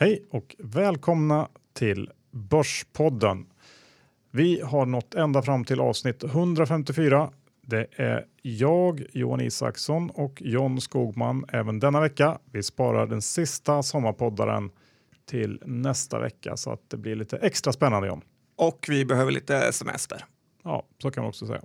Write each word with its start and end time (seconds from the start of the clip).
Hej 0.00 0.26
och 0.30 0.56
välkomna 0.58 1.48
till 1.72 2.10
Börspodden. 2.30 3.46
Vi 4.30 4.60
har 4.60 4.86
nått 4.86 5.14
ända 5.14 5.42
fram 5.42 5.64
till 5.64 5.80
avsnitt 5.80 6.24
154. 6.24 7.30
Det 7.62 7.86
är 7.96 8.26
jag, 8.42 9.02
Johan 9.12 9.40
Isaksson 9.40 10.10
och 10.10 10.42
John 10.42 10.80
Skogman 10.80 11.44
även 11.52 11.80
denna 11.80 12.00
vecka. 12.00 12.38
Vi 12.52 12.62
sparar 12.62 13.06
den 13.06 13.22
sista 13.22 13.82
sommarpoddaren 13.82 14.70
till 15.26 15.62
nästa 15.66 16.18
vecka 16.18 16.56
så 16.56 16.72
att 16.72 16.90
det 16.90 16.96
blir 16.96 17.16
lite 17.16 17.36
extra 17.36 17.72
spännande 17.72 18.08
John. 18.08 18.22
Och 18.56 18.86
vi 18.88 19.04
behöver 19.04 19.32
lite 19.32 19.72
semester. 19.72 20.24
Ja, 20.64 20.86
så 21.02 21.10
kan 21.10 21.22
man 21.22 21.28
också 21.28 21.46
säga. 21.46 21.62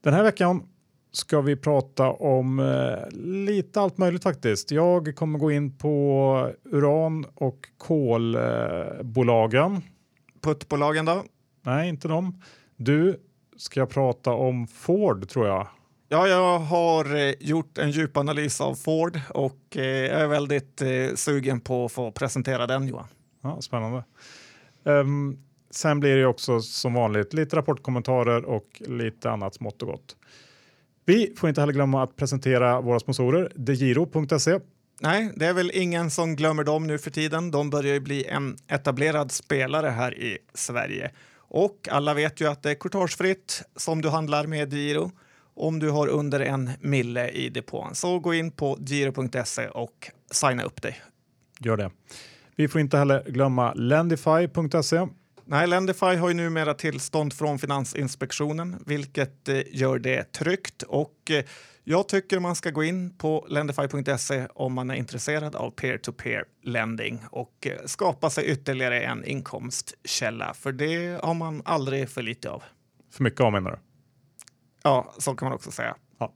Den 0.00 0.14
här 0.14 0.22
veckan 0.22 0.68
ska 1.12 1.40
vi 1.40 1.56
prata 1.56 2.10
om 2.10 2.58
eh, 2.58 3.18
lite 3.18 3.80
allt 3.80 3.98
möjligt 3.98 4.22
faktiskt. 4.22 4.70
Jag 4.70 5.16
kommer 5.16 5.38
gå 5.38 5.50
in 5.50 5.78
på 5.78 6.52
uran 6.64 7.26
och 7.34 7.68
kolbolagen. 7.78 9.72
Eh, 9.72 9.80
Puttbolagen 10.40 11.04
då? 11.04 11.24
Nej, 11.62 11.88
inte 11.88 12.08
dem. 12.08 12.42
Du 12.76 13.20
ska 13.56 13.86
prata 13.86 14.32
om 14.32 14.66
Ford 14.66 15.28
tror 15.28 15.46
jag. 15.46 15.66
Ja, 16.08 16.28
jag 16.28 16.58
har 16.58 17.16
eh, 17.16 17.34
gjort 17.40 17.78
en 17.78 17.90
djupanalys 17.90 18.60
av 18.60 18.74
Ford 18.74 19.20
och 19.28 19.76
eh, 19.76 19.84
jag 19.84 20.20
är 20.20 20.26
väldigt 20.26 20.82
eh, 20.82 21.14
sugen 21.14 21.60
på 21.60 21.84
att 21.84 21.92
få 21.92 22.12
presentera 22.12 22.66
den 22.66 22.88
Johan. 22.88 23.06
Ja, 23.42 23.60
spännande. 23.60 24.04
Um, 24.84 25.38
sen 25.70 26.00
blir 26.00 26.16
det 26.16 26.26
också 26.26 26.60
som 26.60 26.94
vanligt 26.94 27.32
lite 27.32 27.56
rapportkommentarer 27.56 28.44
och 28.44 28.82
lite 28.86 29.30
annat 29.30 29.54
smått 29.54 29.82
och 29.82 29.88
gott. 29.88 30.16
Vi 31.10 31.32
får 31.36 31.48
inte 31.48 31.60
heller 31.60 31.72
glömma 31.72 32.02
att 32.02 32.16
presentera 32.16 32.80
våra 32.80 33.00
sponsorer, 33.00 33.52
degiro.se. 33.54 34.58
Nej, 35.00 35.32
det 35.36 35.46
är 35.46 35.52
väl 35.52 35.70
ingen 35.74 36.10
som 36.10 36.36
glömmer 36.36 36.64
dem 36.64 36.86
nu 36.86 36.98
för 36.98 37.10
tiden. 37.10 37.50
De 37.50 37.70
börjar 37.70 37.94
ju 37.94 38.00
bli 38.00 38.24
en 38.24 38.56
etablerad 38.68 39.32
spelare 39.32 39.88
här 39.88 40.18
i 40.18 40.38
Sverige. 40.54 41.10
Och 41.36 41.88
alla 41.90 42.14
vet 42.14 42.40
ju 42.40 42.48
att 42.48 42.62
det 42.62 42.70
är 42.70 42.74
courtagefritt 42.74 43.62
som 43.76 44.02
du 44.02 44.08
handlar 44.08 44.46
med 44.46 44.72
Giro 44.72 45.10
om 45.54 45.78
du 45.78 45.90
har 45.90 46.08
under 46.08 46.40
en 46.40 46.70
mille 46.80 47.28
i 47.28 47.48
depån. 47.48 47.94
Så 47.94 48.18
gå 48.18 48.34
in 48.34 48.50
på 48.50 48.78
giro.se 48.80 49.68
och 49.68 50.10
signa 50.30 50.62
upp 50.62 50.82
dig. 50.82 51.00
Gör 51.60 51.76
det. 51.76 51.90
Vi 52.56 52.68
får 52.68 52.80
inte 52.80 52.98
heller 52.98 53.24
glömma 53.28 53.74
Lendify.se 53.74 55.06
Nej, 55.50 55.66
Lendify 55.66 56.16
har 56.16 56.28
ju 56.28 56.34
numera 56.34 56.74
tillstånd 56.74 57.32
från 57.32 57.58
Finansinspektionen, 57.58 58.82
vilket 58.86 59.48
eh, 59.48 59.62
gör 59.70 59.98
det 59.98 60.32
tryggt. 60.32 60.82
Och 60.82 61.30
eh, 61.30 61.44
jag 61.84 62.08
tycker 62.08 62.40
man 62.40 62.56
ska 62.56 62.70
gå 62.70 62.84
in 62.84 63.18
på 63.18 63.46
lendify.se 63.48 64.46
om 64.54 64.72
man 64.72 64.90
är 64.90 64.94
intresserad 64.94 65.56
av 65.56 65.70
peer-to-peer 65.70 66.44
lending 66.62 67.20
och 67.30 67.66
eh, 67.66 67.86
skapa 67.86 68.30
sig 68.30 68.44
ytterligare 68.46 69.00
en 69.00 69.24
inkomstkälla, 69.24 70.54
för 70.54 70.72
det 70.72 71.20
har 71.22 71.34
man 71.34 71.62
aldrig 71.64 72.08
för 72.08 72.22
lite 72.22 72.50
av. 72.50 72.62
För 73.12 73.24
mycket 73.24 73.40
av 73.40 73.52
menar 73.52 73.70
du? 73.70 73.78
Ja, 74.82 75.14
så 75.18 75.34
kan 75.34 75.46
man 75.46 75.54
också 75.54 75.70
säga. 75.70 75.96
Ja. 76.18 76.32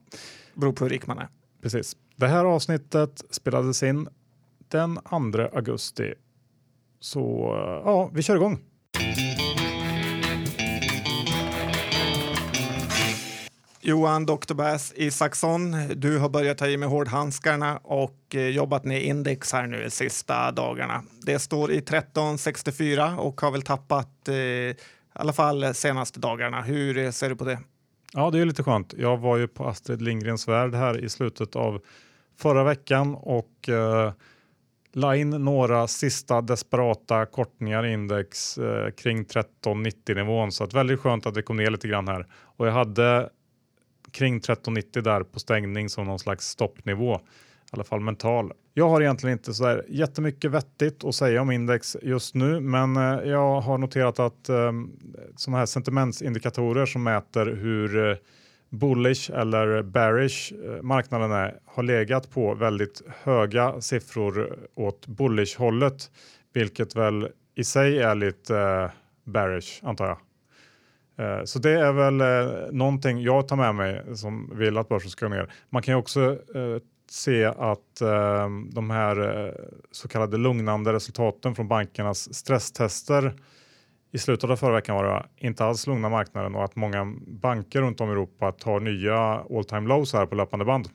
Beror 0.53 0.73
på 0.73 0.85
hur 0.85 0.89
rik 0.89 1.07
man 1.07 1.17
är. 1.17 1.27
Precis. 1.61 1.97
Det 2.15 2.27
här 2.27 2.45
avsnittet 2.45 3.23
spelades 3.29 3.83
in 3.83 4.07
den 4.67 4.95
2 4.95 5.41
augusti. 5.53 6.13
Så 6.99 7.51
ja, 7.85 8.09
vi 8.13 8.23
kör 8.23 8.35
igång. 8.35 8.59
Johan 13.87 14.25
Dr. 14.25 14.53
Bass 14.53 14.93
Isaksson, 14.95 15.75
du 15.95 16.17
har 16.17 16.29
börjat 16.29 16.57
ta 16.57 16.67
i 16.67 16.77
med 16.77 16.89
hårdhandskarna 16.89 17.77
och 17.77 18.35
eh, 18.35 18.47
jobbat 18.47 18.85
ner 18.85 18.99
index 18.99 19.53
här 19.53 19.67
nu 19.67 19.83
de 19.83 19.89
sista 19.89 20.51
dagarna. 20.51 21.03
Det 21.21 21.39
står 21.39 21.71
i 21.71 21.77
1364 21.77 23.15
och 23.17 23.41
har 23.41 23.51
väl 23.51 23.61
tappat 23.61 24.27
eh, 24.27 24.35
i 24.35 24.75
alla 25.13 25.33
fall 25.33 25.73
senaste 25.73 26.19
dagarna. 26.19 26.61
Hur 26.61 26.97
eh, 26.97 27.11
ser 27.11 27.29
du 27.29 27.35
på 27.35 27.45
det? 27.45 27.59
Ja, 28.13 28.29
det 28.31 28.39
är 28.39 28.45
lite 28.45 28.63
skönt. 28.63 28.93
Jag 28.97 29.17
var 29.17 29.37
ju 29.37 29.47
på 29.47 29.67
Astrid 29.67 30.01
Lindgrens 30.01 30.47
värld 30.47 30.75
här 30.75 31.03
i 31.03 31.09
slutet 31.09 31.55
av 31.55 31.81
förra 32.37 32.63
veckan 32.63 33.15
och 33.15 33.69
eh, 33.69 34.13
la 34.93 35.15
in 35.15 35.29
några 35.29 35.87
sista 35.87 36.41
desperata 36.41 37.25
kortningar 37.25 37.85
i 37.85 37.93
index 37.93 38.57
eh, 38.57 38.91
kring 38.91 39.19
1390 39.19 40.15
nivån 40.15 40.51
så 40.51 40.63
att 40.63 40.73
väldigt 40.73 40.99
skönt 40.99 41.25
att 41.25 41.33
det 41.33 41.41
kom 41.41 41.57
ner 41.57 41.69
lite 41.69 41.87
grann 41.87 42.07
här 42.07 42.25
och 42.31 42.67
jag 42.67 42.73
hade 42.73 43.29
kring 44.15 44.35
1390 44.37 45.01
där 45.01 45.23
på 45.23 45.39
stängning 45.39 45.89
som 45.89 46.05
någon 46.05 46.19
slags 46.19 46.47
stoppnivå, 46.47 47.15
i 47.15 47.19
alla 47.71 47.83
fall 47.83 47.99
mental. 47.99 48.51
Jag 48.73 48.89
har 48.89 49.01
egentligen 49.01 49.37
inte 49.37 49.53
så 49.53 49.63
där 49.63 49.85
jättemycket 49.89 50.51
vettigt 50.51 51.03
att 51.03 51.15
säga 51.15 51.41
om 51.41 51.51
index 51.51 51.97
just 52.01 52.35
nu, 52.35 52.59
men 52.59 52.97
eh, 52.97 53.29
jag 53.29 53.61
har 53.61 53.77
noterat 53.77 54.19
att 54.19 54.49
eh, 54.49 54.71
sådana 55.35 55.57
här 55.57 55.65
sentimentsindikatorer 55.65 56.85
som 56.85 57.03
mäter 57.03 57.45
hur 57.45 58.09
eh, 58.09 58.17
bullish 58.69 59.31
eller 59.31 59.83
bearish 59.83 60.53
eh, 60.53 60.81
marknaden 60.81 61.31
är 61.31 61.59
har 61.65 61.83
legat 61.83 62.31
på 62.31 62.53
väldigt 62.53 63.01
höga 63.23 63.81
siffror 63.81 64.59
åt 64.75 65.07
bullish 65.07 65.59
hållet, 65.59 66.11
vilket 66.53 66.95
väl 66.95 67.29
i 67.55 67.63
sig 67.63 67.99
är 67.99 68.15
lite 68.15 68.57
eh, 68.57 68.89
bearish 69.23 69.79
antar 69.83 70.07
jag. 70.07 70.17
Eh, 71.17 71.43
så 71.43 71.59
det 71.59 71.71
är 71.71 71.93
väl 71.93 72.21
eh, 72.21 72.71
någonting 72.71 73.21
jag 73.21 73.47
tar 73.47 73.55
med 73.55 73.75
mig 73.75 74.17
som 74.17 74.57
vill 74.57 74.77
att 74.77 74.89
börsen 74.89 75.09
ska 75.09 75.25
gå 75.25 75.35
ner. 75.35 75.53
Man 75.69 75.81
kan 75.81 75.93
ju 75.93 75.97
också 75.97 76.31
eh, 76.31 76.81
se 77.09 77.45
att 77.45 77.99
de 78.73 78.89
här 78.89 79.53
så 79.91 80.07
kallade 80.07 80.37
lugnande 80.37 80.93
resultaten 80.93 81.55
från 81.55 81.67
bankernas 81.67 82.33
stresstester 82.33 83.33
i 84.11 84.17
slutet 84.17 84.49
av 84.49 84.55
förra 84.55 84.75
veckan 84.75 84.95
var 84.95 85.03
det 85.03 85.47
inte 85.47 85.65
alls 85.65 85.87
lugna 85.87 86.09
marknaden 86.09 86.55
och 86.55 86.63
att 86.63 86.75
många 86.75 87.05
banker 87.27 87.81
runt 87.81 88.01
om 88.01 88.09
i 88.09 88.11
Europa 88.11 88.51
tar 88.51 88.79
nya 88.79 89.17
all 89.57 89.65
time 89.65 89.87
lows 89.87 90.13
här 90.13 90.25
på 90.25 90.35
löpande 90.35 90.65
band. 90.65 90.89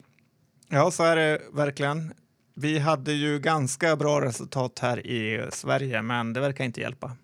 Ja, 0.69 0.91
så 0.91 1.03
är 1.03 1.17
det 1.17 1.41
verkligen. 1.53 2.13
Vi 2.55 2.79
hade 2.79 3.13
ju 3.13 3.39
ganska 3.39 3.97
bra 3.97 4.21
resultat 4.21 4.79
här 4.79 5.07
i 5.07 5.47
Sverige, 5.51 6.03
men 6.03 6.33
det 6.33 6.41
verkar 6.41 6.65
inte 6.65 6.81
hjälpa. 6.81 7.17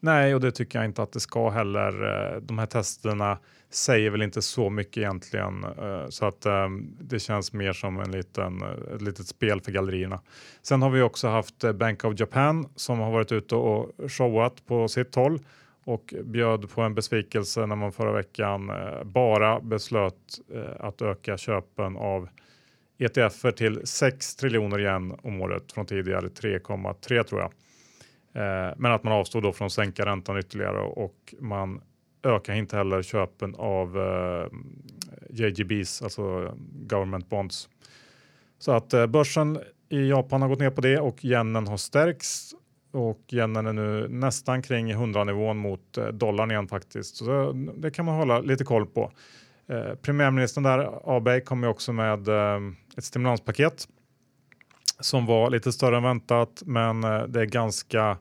Nej, 0.00 0.34
och 0.34 0.40
det 0.40 0.52
tycker 0.52 0.78
jag 0.78 0.86
inte 0.86 1.02
att 1.02 1.12
det 1.12 1.20
ska 1.20 1.50
heller. 1.50 2.04
Eh, 2.04 2.40
de 2.40 2.58
här 2.58 2.66
testerna 2.66 3.38
säger 3.70 4.10
väl 4.10 4.22
inte 4.22 4.42
så 4.42 4.70
mycket 4.70 4.96
egentligen 4.96 5.64
eh, 5.64 6.08
så 6.08 6.26
att 6.26 6.46
eh, 6.46 6.68
det 7.00 7.18
känns 7.18 7.52
mer 7.52 7.72
som 7.72 8.00
en 8.00 8.10
liten, 8.10 8.62
ett 8.94 9.02
litet 9.02 9.26
spel 9.26 9.60
för 9.60 9.72
gallerierna. 9.72 10.20
Sen 10.62 10.82
har 10.82 10.90
vi 10.90 11.02
också 11.02 11.28
haft 11.28 11.74
Bank 11.74 12.04
of 12.04 12.20
Japan 12.20 12.68
som 12.76 12.98
har 12.98 13.10
varit 13.10 13.32
ute 13.32 13.54
och 13.54 14.10
showat 14.10 14.66
på 14.66 14.88
sitt 14.88 15.14
håll 15.14 15.38
och 15.84 16.14
bjöd 16.24 16.70
på 16.70 16.82
en 16.82 16.94
besvikelse 16.94 17.66
när 17.66 17.76
man 17.76 17.92
förra 17.92 18.12
veckan 18.12 18.70
bara 19.04 19.60
beslöt 19.60 20.14
att 20.78 21.02
öka 21.02 21.36
köpen 21.36 21.96
av 21.96 22.28
ETF 22.98 23.42
till 23.56 23.86
6 23.86 24.36
triljoner 24.36 24.78
igen 24.78 25.18
om 25.22 25.40
året 25.40 25.72
från 25.72 25.86
tidigare 25.86 26.26
3,3 26.26 27.22
tror 27.22 27.40
jag. 27.40 27.52
Eh, 28.36 28.74
men 28.76 28.92
att 28.92 29.04
man 29.04 29.12
avstod 29.12 29.42
då 29.42 29.52
från 29.52 29.66
att 29.66 29.72
sänka 29.72 30.06
räntan 30.06 30.38
ytterligare 30.38 30.80
och 30.80 31.34
man 31.40 31.80
ökar 32.22 32.54
inte 32.54 32.76
heller 32.76 33.02
köpen 33.02 33.54
av 33.54 33.98
eh, 33.98 34.46
JGBs, 35.30 36.02
alltså 36.02 36.54
government 36.72 37.28
bonds. 37.28 37.68
Så 38.58 38.72
att 38.72 38.92
eh, 38.92 39.06
börsen 39.06 39.58
i 39.88 40.08
Japan 40.08 40.42
har 40.42 40.48
gått 40.48 40.58
ner 40.58 40.70
på 40.70 40.80
det 40.80 40.98
och 40.98 41.24
yenen 41.24 41.66
har 41.66 41.76
stärkts 41.76 42.54
och 42.92 43.20
yenen 43.32 43.66
är 43.66 43.72
nu 43.72 44.08
nästan 44.08 44.62
kring 44.62 44.90
100 44.90 45.24
nivån 45.24 45.56
mot 45.56 45.98
dollarn 46.12 46.50
igen 46.50 46.68
faktiskt. 46.68 47.16
Så 47.16 47.52
det 47.76 47.90
kan 47.90 48.04
man 48.04 48.14
hålla 48.16 48.40
lite 48.40 48.64
koll 48.64 48.86
på. 48.86 49.12
Eh, 49.68 49.94
premiärministern 49.94 50.64
där, 50.64 51.16
Abe, 51.16 51.40
kom 51.40 51.62
ju 51.62 51.68
också 51.68 51.92
med 51.92 52.28
eh, 52.28 52.60
ett 52.96 53.04
stimulanspaket 53.04 53.88
som 55.00 55.26
var 55.26 55.50
lite 55.50 55.72
större 55.72 55.96
än 55.96 56.02
väntat, 56.02 56.62
men 56.66 57.04
eh, 57.04 57.22
det 57.22 57.40
är 57.40 57.44
ganska 57.44 58.18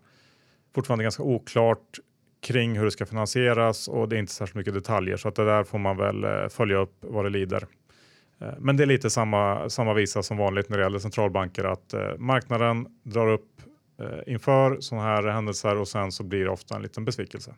fortfarande 0.76 1.04
ganska 1.04 1.24
oklart 1.24 2.00
kring 2.42 2.78
hur 2.78 2.86
det 2.86 2.92
ska 2.92 3.06
finansieras 3.06 3.88
och 3.88 4.10
det 4.10 4.16
är 4.16 4.20
inte 4.20 4.34
särskilt 4.34 4.56
mycket 4.56 4.74
detaljer 4.74 5.18
så 5.18 5.28
att 5.28 5.36
det 5.36 5.46
där 5.46 5.64
får 5.64 5.78
man 5.78 5.98
väl 5.98 6.24
eh, 6.24 6.48
följa 6.50 6.78
upp 6.78 6.98
vad 7.00 7.26
det 7.26 7.30
lider. 7.30 7.68
Eh, 8.42 8.54
men 8.60 8.78
det 8.78 8.84
är 8.84 8.88
lite 8.88 9.10
samma, 9.10 9.70
samma 9.70 9.94
visa 9.94 10.24
som 10.24 10.38
vanligt 10.38 10.70
när 10.70 10.78
det 10.78 10.84
gäller 10.84 11.00
centralbanker 11.00 11.64
att 11.64 11.94
marknaden 12.18 12.88
drar 13.04 13.28
upp 13.28 13.52
inför 14.28 14.78
sådana 14.80 15.08
här 15.08 15.28
händelser 15.28 15.78
och 15.78 15.88
sen 15.88 16.12
så 16.12 16.24
blir 16.24 16.44
det 16.44 16.50
ofta 16.50 16.76
en 16.76 16.82
liten 16.82 17.06
besvikelse. 17.06 17.56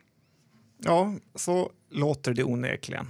Ja, 0.77 1.13
så 1.35 1.71
låter 1.89 2.33
det 2.33 2.43
onekligen. 2.43 3.07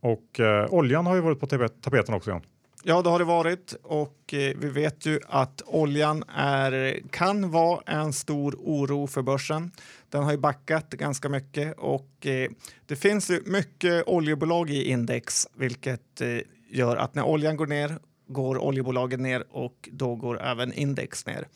Och 0.00 0.40
eh, 0.40 0.66
oljan 0.70 1.06
har 1.06 1.14
ju 1.14 1.20
varit 1.20 1.40
på 1.40 1.46
tapeten 1.46 2.14
också. 2.14 2.30
Jan. 2.30 2.42
Ja, 2.84 3.02
det 3.02 3.10
har 3.10 3.18
det 3.18 3.24
varit 3.24 3.74
och 3.82 4.34
eh, 4.34 4.56
vi 4.56 4.68
vet 4.68 5.06
ju 5.06 5.20
att 5.28 5.62
oljan 5.66 6.24
är, 6.36 7.00
kan 7.10 7.50
vara 7.50 7.82
en 7.86 8.12
stor 8.12 8.56
oro 8.58 9.06
för 9.06 9.22
börsen. 9.22 9.70
Den 10.08 10.22
har 10.22 10.30
ju 10.30 10.38
backat 10.38 10.90
ganska 10.90 11.28
mycket 11.28 11.78
och 11.78 12.26
eh, 12.26 12.50
det 12.86 12.96
finns 12.96 13.30
ju 13.30 13.42
mycket 13.46 14.04
oljebolag 14.06 14.70
i 14.70 14.90
index, 14.90 15.48
vilket 15.54 16.20
eh, 16.20 16.38
gör 16.70 16.96
att 16.96 17.14
när 17.14 17.24
oljan 17.24 17.56
går 17.56 17.66
ner 17.66 17.98
går 18.28 18.58
oljebolagen 18.58 19.22
ner 19.22 19.44
och 19.50 19.88
då 19.92 20.14
går 20.14 20.42
även 20.42 20.72
index 20.72 21.26
ner. 21.26 21.46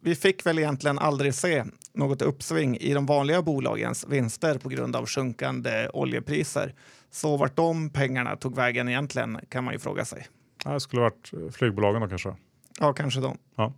vi 0.00 0.14
fick 0.14 0.46
väl 0.46 0.58
egentligen 0.58 0.98
aldrig 0.98 1.34
se 1.34 1.64
något 1.92 2.22
uppsving 2.22 2.76
i 2.76 2.94
de 2.94 3.06
vanliga 3.06 3.42
bolagens 3.42 4.06
vinster 4.08 4.58
på 4.58 4.68
grund 4.68 4.96
av 4.96 5.06
sjunkande 5.06 5.88
oljepriser. 5.92 6.74
Så 7.10 7.36
vart 7.36 7.56
de 7.56 7.90
pengarna 7.90 8.36
tog 8.36 8.56
vägen 8.56 8.88
egentligen 8.88 9.40
kan 9.48 9.64
man 9.64 9.74
ju 9.74 9.78
fråga 9.78 10.04
sig. 10.04 10.26
Det 10.64 10.80
skulle 10.80 11.02
varit 11.02 11.32
flygbolagen 11.52 12.00
då 12.00 12.08
kanske. 12.08 12.34
Ja, 12.80 12.92
kanske 12.92 13.20
de. 13.20 13.38
Ja. 13.56 13.72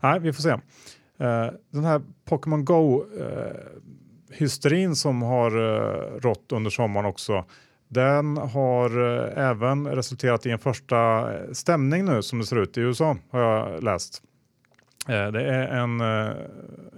Nej, 0.00 0.20
vi 0.20 0.32
får 0.32 0.42
se. 0.42 0.50
Uh, 0.50 1.52
den 1.70 1.84
här 1.84 2.02
Pokémon 2.24 2.64
Go 2.64 3.04
uh, 3.04 3.26
hysterin 4.30 4.96
som 4.96 5.22
har 5.22 5.50
rått 6.20 6.52
under 6.52 6.70
sommaren 6.70 7.06
också. 7.06 7.44
Den 7.88 8.36
har 8.36 8.98
även 9.38 9.86
resulterat 9.86 10.46
i 10.46 10.50
en 10.50 10.58
första 10.58 11.28
stämning 11.54 12.04
nu 12.04 12.22
som 12.22 12.38
det 12.38 12.46
ser 12.46 12.62
ut 12.62 12.78
i 12.78 12.80
USA 12.80 13.16
har 13.30 13.40
jag 13.40 13.82
läst. 13.82 14.22
Det 15.06 15.42
är 15.42 15.68
en, 15.68 16.00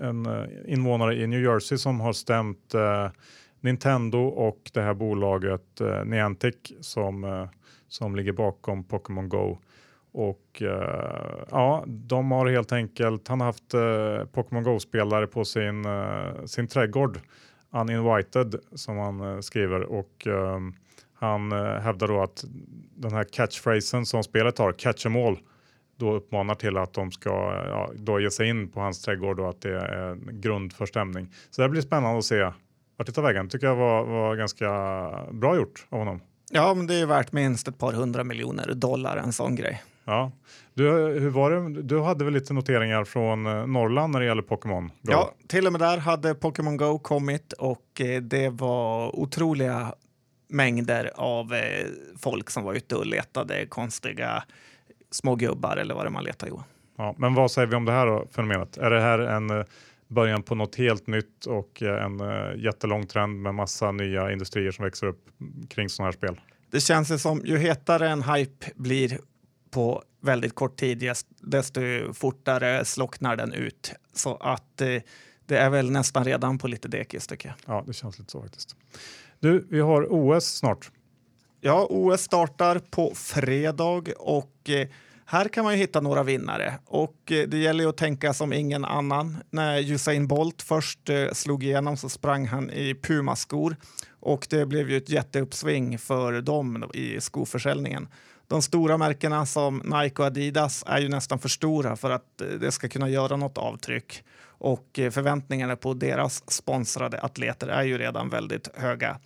en 0.00 0.46
invånare 0.66 1.14
i 1.14 1.26
New 1.26 1.42
Jersey 1.42 1.78
som 1.78 2.00
har 2.00 2.12
stämt 2.12 2.74
Nintendo 3.60 4.18
och 4.18 4.70
det 4.72 4.82
här 4.82 4.94
bolaget 4.94 5.80
Niantic 6.04 6.54
som, 6.80 7.48
som 7.96 8.16
ligger 8.16 8.32
bakom 8.32 8.84
Pokémon 8.84 9.28
Go 9.28 9.58
och 10.12 10.62
uh, 10.62 10.68
ja, 11.50 11.84
de 11.86 12.30
har 12.30 12.46
helt 12.46 12.72
enkelt, 12.72 13.28
han 13.28 13.40
har 13.40 13.46
haft 13.46 13.74
uh, 13.74 14.24
Pokémon 14.32 14.64
Go-spelare 14.64 15.26
på 15.26 15.44
sin, 15.44 15.86
uh, 15.86 16.44
sin 16.44 16.66
trädgård, 16.68 17.20
uninvited 17.70 18.54
som 18.74 18.98
han 18.98 19.42
skriver 19.42 19.82
och 19.82 20.26
han 21.14 21.52
hävdar 21.52 22.08
då 22.08 22.22
att 22.22 22.44
den 22.96 23.12
här 23.12 23.24
catchphrasen 23.24 24.06
som 24.06 24.22
spelet 24.22 24.58
har, 24.58 24.72
catch 24.72 25.06
em 25.06 25.16
all, 25.16 25.38
då 25.96 26.12
uppmanar 26.12 26.54
till 26.54 26.76
att 26.76 26.92
de 26.92 27.10
ska 27.12 27.30
ja, 27.68 27.90
då 27.94 28.20
ge 28.20 28.30
sig 28.30 28.48
in 28.48 28.68
på 28.68 28.80
hans 28.80 29.02
trädgård 29.02 29.40
och 29.40 29.50
att 29.50 29.60
det 29.60 29.78
är 29.78 30.10
en 30.10 30.40
grund 30.40 30.72
för 30.72 30.86
stämning. 30.86 31.28
Så 31.50 31.62
det 31.62 31.68
blir 31.68 31.82
spännande 31.82 32.18
att 32.18 32.24
se 32.24 32.42
vart 32.96 33.06
det 33.06 33.12
tar 33.12 33.22
vägen. 33.22 33.48
Tycker 33.48 33.66
jag 33.66 33.76
var, 33.76 34.04
var 34.04 34.36
ganska 34.36 34.68
bra 35.30 35.56
gjort 35.56 35.86
av 35.88 35.98
honom. 35.98 36.20
Ja, 36.50 36.74
men 36.74 36.86
det 36.86 36.94
är 36.94 37.06
värt 37.06 37.32
minst 37.32 37.68
ett 37.68 37.78
par 37.78 37.92
hundra 37.92 38.24
miljoner 38.24 38.74
dollar 38.74 39.16
en 39.16 39.32
sån 39.32 39.54
grej. 39.54 39.82
Ja. 40.04 40.32
Du, 40.74 40.90
hur 40.92 41.30
var 41.30 41.50
det? 41.50 41.82
du 41.82 42.00
hade 42.00 42.24
väl 42.24 42.34
lite 42.34 42.52
noteringar 42.52 43.04
från 43.04 43.46
eh, 43.46 43.66
Norrland 43.66 44.12
när 44.12 44.20
det 44.20 44.26
gäller 44.26 44.42
Pokémon? 44.42 44.90
Ja, 45.02 45.34
till 45.46 45.66
och 45.66 45.72
med 45.72 45.80
där 45.80 45.98
hade 45.98 46.34
Pokémon 46.34 46.76
Go 46.76 46.98
kommit 46.98 47.52
och 47.52 48.00
eh, 48.00 48.22
det 48.22 48.48
var 48.48 49.16
otroliga 49.16 49.94
mängder 50.48 51.10
av 51.14 51.54
eh, 51.54 51.86
folk 52.18 52.50
som 52.50 52.64
var 52.64 52.74
ute 52.74 52.96
och 52.96 53.06
letade 53.06 53.66
konstiga 53.66 54.44
små 55.10 55.34
gubbar 55.34 55.76
eller 55.76 55.94
vad 55.94 56.06
det 56.06 56.10
man 56.10 56.24
letar 56.24 56.46
Johan. 56.46 56.64
Ja, 56.98 57.14
men 57.18 57.34
vad 57.34 57.50
säger 57.50 57.68
vi 57.68 57.76
om 57.76 57.84
det 57.84 57.92
här 57.92 58.06
då, 58.06 58.26
fenomenet? 58.30 58.76
Är 58.76 58.90
det 58.90 59.00
här 59.00 59.18
en 59.18 59.64
början 60.08 60.42
på 60.42 60.54
något 60.54 60.76
helt 60.76 61.06
nytt 61.06 61.46
och 61.46 61.82
en 61.82 62.20
jättelång 62.60 63.06
trend 63.06 63.42
med 63.42 63.54
massa 63.54 63.92
nya 63.92 64.32
industrier 64.32 64.70
som 64.70 64.84
växer 64.84 65.06
upp 65.06 65.28
kring 65.68 65.88
sådana 65.88 66.06
här 66.06 66.12
spel? 66.12 66.40
Det 66.70 66.80
känns 66.80 67.22
som 67.22 67.42
ju 67.44 67.58
hetare 67.58 68.08
en 68.08 68.22
hype 68.22 68.66
blir 68.74 69.18
på 69.70 70.02
väldigt 70.20 70.54
kort 70.54 70.76
tid, 70.76 71.12
desto 71.40 71.80
fortare 72.12 72.84
slocknar 72.84 73.36
den 73.36 73.52
ut. 73.52 73.92
Så 74.12 74.36
att 74.36 74.80
eh, 74.80 75.02
det 75.46 75.56
är 75.56 75.70
väl 75.70 75.90
nästan 75.90 76.24
redan 76.24 76.58
på 76.58 76.68
lite 76.68 76.88
dekis 76.88 77.26
tycker 77.26 77.48
jag. 77.48 77.76
Ja, 77.76 77.84
det 77.86 77.92
känns 77.92 78.18
lite 78.18 78.32
så 78.32 78.42
faktiskt. 78.42 78.76
Du, 79.40 79.66
vi 79.70 79.80
har 79.80 80.06
OS 80.10 80.44
snart. 80.44 80.90
Ja, 81.60 81.86
OS 81.90 82.20
startar 82.20 82.78
på 82.78 83.12
fredag 83.14 84.02
och 84.18 84.70
eh, 84.70 84.88
här 85.26 85.48
kan 85.48 85.64
man 85.64 85.72
ju 85.72 85.78
hitta 85.78 86.00
några 86.00 86.22
vinnare 86.22 86.74
och 86.84 87.32
eh, 87.32 87.48
det 87.48 87.58
gäller 87.58 87.84
ju 87.84 87.90
att 87.90 87.96
tänka 87.96 88.34
som 88.34 88.52
ingen 88.52 88.84
annan. 88.84 89.36
När 89.50 89.90
Usain 89.90 90.26
Bolt 90.26 90.62
först 90.62 91.08
eh, 91.08 91.32
slog 91.32 91.64
igenom 91.64 91.96
så 91.96 92.08
sprang 92.08 92.46
han 92.46 92.70
i 92.70 92.94
Puma-skor 92.94 93.76
och 94.20 94.46
det 94.50 94.66
blev 94.66 94.90
ju 94.90 94.96
ett 94.96 95.08
jätteuppsving 95.08 95.98
för 95.98 96.40
dem 96.40 96.90
i 96.94 97.20
skoförsäljningen 97.20 98.08
de 98.48 98.62
stora 98.62 98.98
märkena 98.98 99.46
som 99.46 99.82
Nike 99.84 100.22
och 100.22 100.26
Adidas 100.26 100.84
är 100.86 100.98
ju 100.98 101.08
nästan 101.08 101.38
för 101.38 101.48
stora 101.48 101.96
för 101.96 102.10
att 102.10 102.40
eh, 102.40 102.48
det 102.48 102.72
ska 102.72 102.88
kunna 102.88 103.08
göra 103.08 103.36
något 103.36 103.58
avtryck. 103.58 104.22
Och 104.58 104.88
förväntningarna 104.94 105.76
på 105.76 105.94
deras 105.94 106.50
sponsrade 106.50 107.20
atleter 107.20 107.68
är 107.68 107.82
ju 107.82 107.98
redan 107.98 108.28
väldigt 108.28 108.68
höga. 108.76 109.18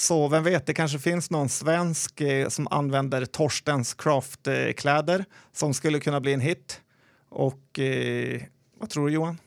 Så 0.00 0.28
vem 0.28 0.44
vet, 0.44 0.66
det 0.66 0.74
kanske 0.74 0.98
finns 0.98 1.30
någon 1.30 1.48
svensk 1.48 2.20
eh, 2.20 2.48
som 2.48 2.68
använder 2.70 3.24
Torstens 3.24 3.94
Craft-kläder 3.94 5.24
som 5.52 5.74
skulle 5.74 6.00
kunna 6.00 6.20
bli 6.20 6.32
en 6.32 6.40
hit. 6.40 6.80
Och 7.28 7.78
eh, 7.78 8.40
vad 8.78 8.90
tror 8.90 9.06
du 9.06 9.12
Johan? 9.12 9.38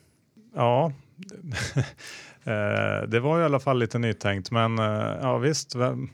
Ja, 0.55 0.91
eh, 2.43 3.07
det 3.07 3.19
var 3.19 3.41
i 3.41 3.43
alla 3.43 3.59
fall 3.59 3.79
lite 3.79 3.99
nytänkt, 3.99 4.51
men 4.51 4.79
eh, 4.79 5.17
ja 5.21 5.37
visst. 5.37 5.75
Vem 5.75 6.09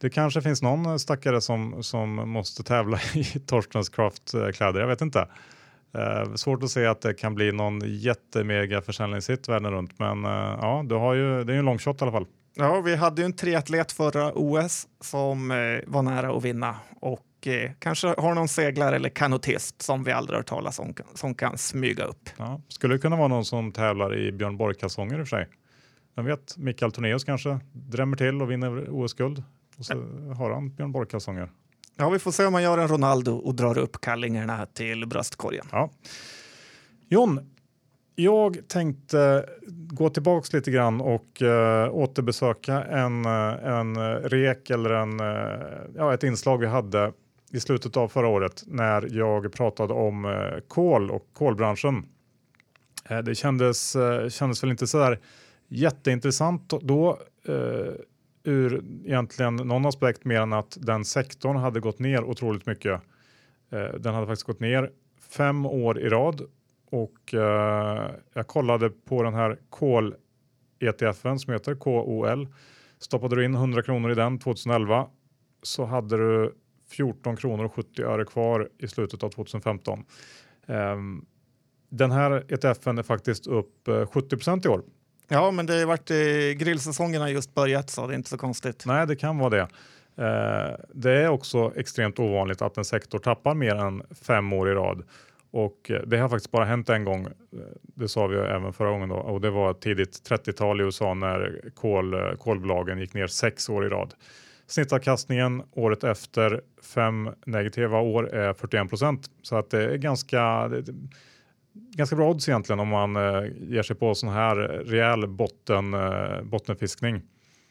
det 0.00 0.10
kanske 0.10 0.42
finns 0.42 0.62
någon 0.62 0.98
stackare 0.98 1.40
som, 1.40 1.82
som 1.82 2.30
måste 2.30 2.62
tävla 2.62 2.98
i 3.14 3.24
Torstens 3.24 3.88
Craft-kläder, 3.88 4.80
jag 4.80 4.88
vet 4.88 5.00
inte. 5.00 5.28
Eh, 5.94 6.34
svårt 6.34 6.62
att 6.62 6.70
se 6.70 6.86
att 6.86 7.00
det 7.00 7.14
kan 7.14 7.34
bli 7.34 7.52
någon 7.52 7.80
jättemega 7.84 8.82
försäljningshit 8.82 9.48
världen 9.48 9.72
runt, 9.72 9.98
men 9.98 10.24
eh, 10.24 10.58
ja, 10.60 10.84
du 10.86 10.94
har 10.94 11.14
ju, 11.14 11.44
det 11.44 11.52
är 11.52 11.54
ju 11.54 11.58
en 11.58 11.64
long 11.64 11.78
shot 11.78 12.00
i 12.00 12.04
alla 12.04 12.12
fall. 12.12 12.26
Ja, 12.54 12.80
vi 12.80 12.96
hade 12.96 13.22
ju 13.22 13.26
en 13.26 13.32
triatlet 13.32 13.92
förra 13.92 14.32
OS 14.34 14.88
som 15.00 15.50
eh, 15.50 15.56
var 15.86 16.02
nära 16.02 16.36
att 16.36 16.44
vinna 16.44 16.76
och 17.00 17.46
eh, 17.46 17.70
kanske 17.78 18.14
har 18.18 18.34
någon 18.34 18.48
seglare 18.48 18.96
eller 18.96 19.08
kanotist 19.08 19.82
som 19.82 20.04
vi 20.04 20.12
aldrig 20.12 20.36
hört 20.36 20.46
talas 20.46 20.78
om 20.78 20.94
som 21.14 21.34
kan 21.34 21.58
smyga 21.58 22.04
upp. 22.04 22.30
Ja, 22.36 22.60
skulle 22.68 22.94
det 22.94 22.98
kunna 22.98 23.16
vara 23.16 23.28
någon 23.28 23.44
som 23.44 23.72
tävlar 23.72 24.16
i 24.18 24.32
Björn 24.32 24.56
Borg-kalsonger 24.56 25.18
i 25.18 25.22
och 25.22 25.28
för 25.28 25.36
sig? 25.36 25.48
Vem 26.16 26.24
vet, 26.24 26.56
Mikael 26.56 26.92
Tornéus 26.92 27.24
kanske 27.24 27.60
drämmer 27.72 28.16
till 28.16 28.42
och 28.42 28.50
vinner 28.50 28.86
OS-guld. 28.90 29.42
Och 29.78 29.86
så 29.86 29.94
har 30.36 30.50
han 30.50 30.74
Björn 30.74 30.92
Borg-kalsonger. 30.92 31.50
Ja, 31.96 32.10
vi 32.10 32.18
får 32.18 32.32
se 32.32 32.46
om 32.46 32.52
man 32.52 32.62
gör 32.62 32.78
en 32.78 32.88
Ronaldo 32.88 33.32
och 33.32 33.54
drar 33.54 33.78
upp 33.78 34.00
kallingarna 34.00 34.66
till 34.66 35.06
bröstkorgen. 35.06 35.66
Ja. 35.72 35.90
John, 37.08 37.50
jag 38.14 38.68
tänkte 38.68 39.46
gå 39.68 40.10
tillbaks 40.10 40.52
lite 40.52 40.70
grann 40.70 41.00
och 41.00 41.42
uh, 41.42 41.94
återbesöka 41.94 42.84
en, 42.84 43.24
eh, 43.24 43.64
en 43.64 44.18
rek 44.22 44.70
eller 44.70 44.90
en, 44.90 45.20
uh, 45.20 45.60
ja, 45.96 46.14
ett 46.14 46.22
inslag 46.22 46.58
vi 46.58 46.66
hade 46.66 47.12
i 47.52 47.60
slutet 47.60 47.96
av 47.96 48.08
förra 48.08 48.28
året 48.28 48.62
när 48.66 49.08
jag 49.16 49.52
pratade 49.52 49.94
om 49.94 50.24
uh, 50.24 50.60
kol 50.68 51.10
och 51.10 51.28
kolbranschen. 51.32 52.06
det 53.24 53.34
kändes, 53.34 53.96
kändes 54.28 54.62
väl 54.62 54.70
inte 54.70 54.86
så 54.86 54.98
där 54.98 55.18
jätteintressant 55.68 56.68
då 56.82 57.18
ur 58.44 58.84
egentligen 59.04 59.56
någon 59.56 59.86
aspekt 59.86 60.24
mer 60.24 60.40
än 60.40 60.52
att 60.52 60.78
den 60.80 61.04
sektorn 61.04 61.56
hade 61.56 61.80
gått 61.80 61.98
ner 61.98 62.24
otroligt 62.24 62.66
mycket. 62.66 63.00
Den 63.98 64.14
hade 64.14 64.26
faktiskt 64.26 64.46
gått 64.46 64.60
ner 64.60 64.90
fem 65.30 65.66
år 65.66 66.00
i 66.00 66.08
rad 66.08 66.42
och 66.90 67.34
eh, 67.34 68.10
jag 68.34 68.46
kollade 68.46 68.90
på 68.90 69.22
den 69.22 69.34
här 69.34 69.58
kol 69.70 70.14
ETFen 70.80 71.38
som 71.38 71.52
heter 71.52 71.74
KOL. 71.74 72.48
Stoppade 72.98 73.36
du 73.36 73.44
in 73.44 73.54
100 73.54 73.82
kronor 73.82 74.12
i 74.12 74.14
den 74.14 74.38
2011 74.38 75.06
så 75.62 75.84
hade 75.84 76.16
du 76.16 76.54
14 76.90 77.36
kronor 77.36 77.64
och 77.64 77.74
70 77.74 78.02
öre 78.02 78.24
kvar 78.24 78.68
i 78.78 78.88
slutet 78.88 79.22
av 79.22 79.28
2015. 79.30 80.04
Um, 80.66 81.26
den 81.88 82.10
här 82.10 82.44
ETFen 82.48 82.98
är 82.98 83.02
faktiskt 83.02 83.46
upp 83.46 83.88
70 84.12 84.36
eh, 84.50 84.58
i 84.64 84.68
år 84.68 84.82
Ja, 85.28 85.50
men 85.50 85.66
det 85.66 85.78
har 85.78 85.86
varit 85.86 86.08
grillsäsongen 86.58 87.32
just 87.32 87.54
börjat 87.54 87.90
så 87.90 88.06
det 88.06 88.14
är 88.14 88.16
inte 88.16 88.30
så 88.30 88.38
konstigt. 88.38 88.82
Nej, 88.86 89.06
det 89.06 89.16
kan 89.16 89.38
vara 89.38 89.50
det. 89.50 89.68
Eh, 90.16 90.76
det 90.94 91.12
är 91.12 91.28
också 91.28 91.72
extremt 91.76 92.18
ovanligt 92.18 92.62
att 92.62 92.76
en 92.76 92.84
sektor 92.84 93.18
tappar 93.18 93.54
mer 93.54 93.74
än 93.74 94.02
fem 94.22 94.52
år 94.52 94.70
i 94.70 94.74
rad. 94.74 95.02
Och 95.50 95.90
eh, 95.90 96.02
det 96.06 96.18
har 96.18 96.28
faktiskt 96.28 96.50
bara 96.50 96.64
hänt 96.64 96.88
en 96.88 97.04
gång. 97.04 97.26
Eh, 97.26 97.58
det 97.82 98.08
sa 98.08 98.26
vi 98.26 98.36
även 98.36 98.72
förra 98.72 98.90
gången 98.90 99.08
då, 99.08 99.16
och 99.16 99.40
det 99.40 99.50
var 99.50 99.74
tidigt 99.74 100.30
30-tal 100.30 100.80
i 100.80 100.84
USA 100.84 101.14
när 101.14 101.70
kol, 101.74 102.14
eh, 102.14 102.32
kolbolagen 102.38 102.98
gick 102.98 103.14
ner 103.14 103.26
sex 103.26 103.68
år 103.68 103.86
i 103.86 103.88
rad. 103.88 104.14
Snittavkastningen 104.66 105.62
året 105.72 106.04
efter 106.04 106.60
fem 106.82 107.30
negativa 107.46 107.98
år 107.98 108.34
är 108.34 108.52
41 108.52 108.88
procent 108.88 109.30
så 109.42 109.56
att 109.56 109.70
det 109.70 109.84
är 109.84 109.96
ganska 109.96 110.68
det, 110.68 110.84
ganska 111.72 112.16
bra 112.16 112.30
odds 112.30 112.48
egentligen 112.48 112.80
om 112.80 112.88
man 112.88 113.16
eh, 113.16 113.42
ger 113.60 113.82
sig 113.82 113.96
på 113.96 114.14
sån 114.14 114.28
här 114.28 114.56
rejäl 114.56 115.28
botten, 115.28 115.94
eh, 115.94 116.42
bottenfiskning. 116.42 117.22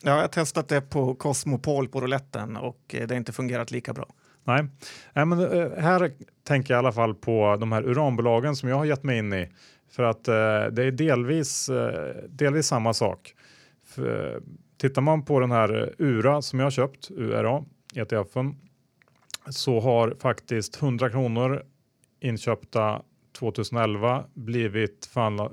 Ja, 0.04 0.12
jag 0.12 0.22
har 0.22 0.28
testat 0.28 0.68
det 0.68 0.82
på 0.82 1.16
Cosmopol 1.16 1.88
på 1.88 2.02
rouletten 2.02 2.58
och 2.58 2.80
det 2.88 3.10
har 3.10 3.18
inte 3.18 3.34
fungerat 3.34 3.72
lika 3.72 3.94
bra. 3.94 4.06
Nej, 4.44 4.68
Nej 5.14 5.26
men 5.26 5.40
eh, 5.40 5.72
här 5.78 6.12
tänker 6.44 6.74
jag 6.74 6.78
i 6.78 6.84
alla 6.86 6.92
fall 6.92 7.16
på 7.16 7.58
de 7.60 7.72
här 7.72 7.84
uranbolagen 7.84 8.56
som 8.56 8.70
jag 8.70 8.76
har 8.76 8.86
gett 8.86 9.04
mig 9.04 9.18
in 9.18 9.34
i. 9.34 9.50
För 9.92 10.04
att 10.04 10.28
eh, 10.28 10.34
det 10.72 10.84
är 10.84 10.92
delvis, 10.92 11.70
eh, 11.70 12.14
delvis 12.30 12.68
samma 12.68 12.94
sak. 12.94 13.34
För, 13.86 14.36
eh, 14.36 14.42
tittar 14.78 15.02
man 15.02 15.26
på 15.26 15.40
den 15.40 15.52
här 15.52 15.94
URA 15.98 16.42
som 16.42 16.60
jag 16.60 16.66
har 16.66 16.72
köpt, 16.72 17.12
URA, 17.12 17.64
ETFen, 17.96 18.56
så 19.50 19.80
har 19.80 20.16
faktiskt 20.20 20.82
100 20.82 21.10
kronor 21.10 21.64
inköpta 22.20 23.02
2011 23.40 24.26
blivit 24.34 25.06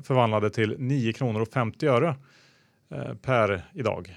förvandlade 0.02 0.50
till 0.50 0.76
9 0.78 1.12
kronor 1.12 1.40
och 1.40 1.48
50 1.48 1.86
öre 1.86 2.14
eh, 2.90 3.14
per 3.14 3.70
idag. 3.74 4.16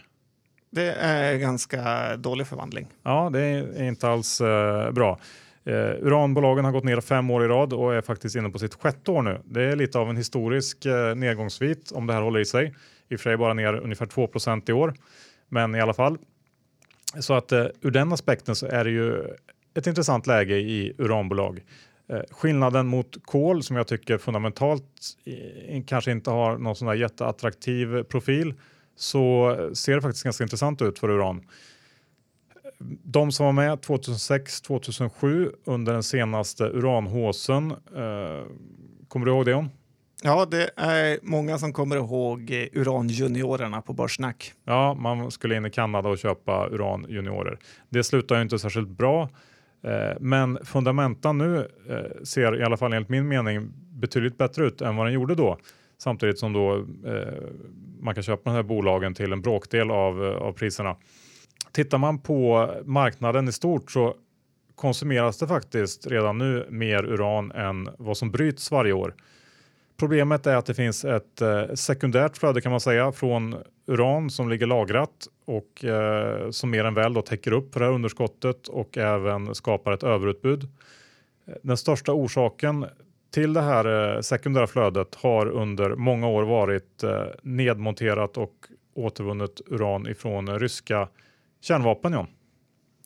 Det 0.71 0.91
är 0.91 1.37
ganska 1.37 2.15
dålig 2.17 2.47
förvandling. 2.47 2.87
Ja, 3.03 3.29
det 3.33 3.39
är 3.39 3.83
inte 3.83 4.09
alls 4.09 4.41
eh, 4.41 4.91
bra. 4.91 5.19
Eh, 5.65 5.73
uranbolagen 5.75 6.65
har 6.65 6.71
gått 6.71 6.83
ner 6.83 7.01
fem 7.01 7.29
år 7.29 7.45
i 7.45 7.47
rad 7.47 7.73
och 7.73 7.95
är 7.95 8.01
faktiskt 8.01 8.35
inne 8.35 8.49
på 8.49 8.59
sitt 8.59 8.73
sjätte 8.73 9.11
år 9.11 9.21
nu. 9.21 9.41
Det 9.45 9.63
är 9.63 9.75
lite 9.75 9.99
av 9.99 10.09
en 10.09 10.17
historisk 10.17 10.85
eh, 10.85 11.15
nedgångssvit 11.15 11.91
om 11.91 12.07
det 12.07 12.13
här 12.13 12.21
håller 12.21 12.39
i 12.39 12.45
sig. 12.45 12.75
I 13.09 13.15
och 13.15 13.19
för 13.19 13.29
sig 13.29 13.37
bara 13.37 13.53
ner 13.53 13.73
ungefär 13.73 14.05
2 14.05 14.29
i 14.67 14.71
år, 14.71 14.93
men 15.49 15.75
i 15.75 15.81
alla 15.81 15.93
fall. 15.93 16.17
Så 17.19 17.33
att 17.33 17.51
eh, 17.51 17.65
ur 17.81 17.91
den 17.91 18.13
aspekten 18.13 18.55
så 18.55 18.67
är 18.67 18.83
det 18.83 18.91
ju 18.91 19.25
ett 19.73 19.87
intressant 19.87 20.27
läge 20.27 20.55
i 20.55 20.93
uranbolag. 20.97 21.61
Eh, 22.09 22.21
skillnaden 22.31 22.87
mot 22.87 23.25
kol 23.25 23.63
som 23.63 23.75
jag 23.75 23.87
tycker 23.87 24.17
fundamentalt 24.17 24.85
eh, 25.25 25.83
kanske 25.87 26.11
inte 26.11 26.29
har 26.29 26.57
någon 26.57 26.75
sån 26.75 26.87
där 26.87 26.95
jätteattraktiv 26.95 28.03
profil 28.03 28.53
så 28.99 29.55
ser 29.73 29.95
det 29.95 30.01
faktiskt 30.01 30.23
ganska 30.23 30.43
intressant 30.43 30.81
ut 30.81 30.99
för 30.99 31.09
uran. 31.09 31.41
De 33.03 33.31
som 33.31 33.45
var 33.45 33.53
med 33.53 33.79
2006-2007 33.79 35.51
under 35.65 35.93
den 35.93 36.03
senaste 36.03 36.63
uranhåsen, 36.63 37.71
eh, 37.71 38.45
kommer 39.07 39.25
du 39.25 39.31
ihåg 39.31 39.45
det? 39.45 39.53
Om? 39.53 39.69
Ja, 40.23 40.45
det 40.45 40.69
är 40.75 41.19
många 41.21 41.57
som 41.57 41.73
kommer 41.73 41.95
ihåg 41.95 42.69
uranjuniorerna 42.73 43.81
på 43.81 43.93
Börssnack. 43.93 44.53
Ja, 44.65 44.93
man 44.93 45.31
skulle 45.31 45.55
in 45.55 45.65
i 45.65 45.71
Kanada 45.71 46.09
och 46.09 46.17
köpa 46.17 46.67
uranjuniorer. 46.71 47.59
Det 47.89 48.03
slutar 48.03 48.35
ju 48.35 48.41
inte 48.41 48.59
särskilt 48.59 48.89
bra, 48.89 49.29
eh, 49.83 50.17
men 50.19 50.59
fundamenta 50.65 51.31
nu 51.31 51.57
eh, 51.89 52.23
ser 52.23 52.59
i 52.59 52.63
alla 52.63 52.77
fall 52.77 52.93
enligt 52.93 53.09
min 53.09 53.27
mening 53.27 53.71
betydligt 53.91 54.37
bättre 54.37 54.65
ut 54.65 54.81
än 54.81 54.95
vad 54.95 55.05
den 55.05 55.13
gjorde 55.13 55.35
då. 55.35 55.57
Samtidigt 56.01 56.39
som 56.39 56.53
då 56.53 56.75
eh, 57.05 57.43
man 57.99 58.13
kan 58.13 58.23
köpa 58.23 58.49
de 58.49 58.55
här 58.55 58.63
bolagen 58.63 59.13
till 59.13 59.33
en 59.33 59.41
bråkdel 59.41 59.91
av, 59.91 60.25
eh, 60.25 60.35
av 60.35 60.53
priserna. 60.53 60.95
Tittar 61.71 61.97
man 61.97 62.19
på 62.19 62.71
marknaden 62.85 63.47
i 63.47 63.51
stort 63.51 63.91
så 63.91 64.15
konsumeras 64.75 65.37
det 65.37 65.47
faktiskt 65.47 66.07
redan 66.07 66.37
nu 66.37 66.67
mer 66.69 67.03
uran 67.05 67.51
än 67.51 67.89
vad 67.97 68.17
som 68.17 68.31
bryts 68.31 68.71
varje 68.71 68.93
år. 68.93 69.15
Problemet 69.97 70.47
är 70.47 70.55
att 70.55 70.65
det 70.65 70.73
finns 70.73 71.05
ett 71.05 71.41
eh, 71.41 71.73
sekundärt 71.73 72.37
flöde 72.37 72.61
kan 72.61 72.71
man 72.71 72.81
säga 72.81 73.11
från 73.11 73.55
uran 73.87 74.29
som 74.29 74.49
ligger 74.49 74.67
lagrat 74.67 75.27
och 75.45 75.85
eh, 75.85 76.49
som 76.49 76.69
mer 76.69 76.85
än 76.85 76.93
väl 76.93 77.13
då 77.13 77.21
täcker 77.21 77.51
upp 77.51 77.73
för 77.73 77.79
det 77.79 77.85
här 77.85 77.93
underskottet 77.93 78.67
och 78.67 78.97
även 78.97 79.55
skapar 79.55 79.91
ett 79.91 80.03
överutbud. 80.03 80.67
Den 81.61 81.77
största 81.77 82.13
orsaken 82.13 82.85
till 83.31 83.53
det 83.53 83.61
här 83.61 84.15
eh, 84.15 84.21
sekundära 84.21 84.67
flödet 84.67 85.15
har 85.15 85.47
under 85.47 85.95
många 85.95 86.27
år 86.27 86.43
varit 86.43 87.03
eh, 87.03 87.23
nedmonterat 87.41 88.37
och 88.37 88.53
återvunnet 88.93 89.61
uran 89.67 90.07
ifrån 90.07 90.59
ryska 90.59 91.09
kärnvapen. 91.61 92.13
Ja. 92.13 92.27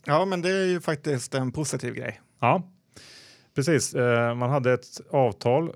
ja, 0.05 0.25
men 0.25 0.41
det 0.41 0.49
är 0.49 0.65
ju 0.65 0.81
faktiskt 0.81 1.33
en 1.33 1.51
positiv 1.51 1.93
grej. 1.93 2.21
Ja, 2.39 2.63
precis. 3.55 3.93
Eh, 3.95 4.35
man 4.35 4.49
hade 4.49 4.73
ett 4.73 5.01
avtal, 5.11 5.71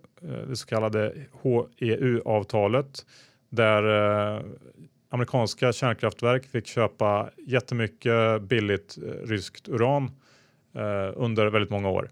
det 0.48 0.56
så 0.56 0.68
kallade 0.68 1.14
HEU-avtalet, 1.44 3.06
där 3.50 3.84
amerikanska 5.10 5.74
kärnkraftverk 5.74 6.46
fick 6.46 6.68
köpa 6.68 7.30
jättemycket 7.38 8.42
billigt 8.42 8.98
ryskt 9.24 9.70
uran 9.70 10.12
under 11.16 11.48
väldigt 11.48 11.70
många 11.70 11.90
år. 11.90 12.10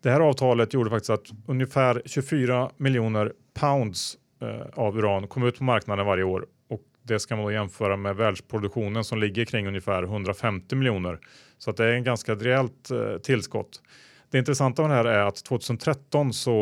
Det 0.00 0.10
här 0.10 0.20
avtalet 0.20 0.74
gjorde 0.74 0.90
faktiskt 0.90 1.10
att 1.10 1.26
ungefär 1.46 2.02
24 2.04 2.70
miljoner 2.76 3.32
pounds 3.54 4.18
eh, 4.42 4.84
av 4.84 4.98
uran 4.98 5.28
kom 5.28 5.42
ut 5.42 5.58
på 5.58 5.64
marknaden 5.64 6.06
varje 6.06 6.24
år 6.24 6.46
och 6.70 6.80
det 7.02 7.20
ska 7.20 7.36
man 7.36 7.44
då 7.44 7.52
jämföra 7.52 7.96
med 7.96 8.16
världsproduktionen 8.16 9.04
som 9.04 9.18
ligger 9.18 9.44
kring 9.44 9.66
ungefär 9.66 10.02
150 10.02 10.76
miljoner. 10.76 11.18
Så 11.58 11.70
att 11.70 11.76
det 11.76 11.84
är 11.84 11.92
en 11.92 12.04
ganska 12.04 12.34
rejält 12.34 12.90
eh, 12.90 13.18
tillskott. 13.18 13.82
Det 14.30 14.38
intressanta 14.38 14.82
med 14.82 14.90
det 14.90 14.94
här 14.94 15.04
är 15.04 15.26
att 15.26 15.44
2013 15.44 16.32
så 16.32 16.52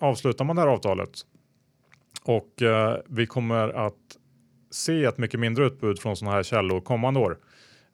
eh, 0.00 0.08
avslutar 0.08 0.44
man 0.44 0.56
det 0.56 0.62
här 0.62 0.68
avtalet 0.68 1.10
och 2.22 2.62
eh, 2.62 2.96
vi 3.06 3.26
kommer 3.26 3.68
att 3.68 3.94
se 4.70 5.04
ett 5.04 5.18
mycket 5.18 5.40
mindre 5.40 5.66
utbud 5.66 5.98
från 5.98 6.16
sådana 6.16 6.36
här 6.36 6.42
källor 6.42 6.80
kommande 6.80 7.20
år. 7.20 7.38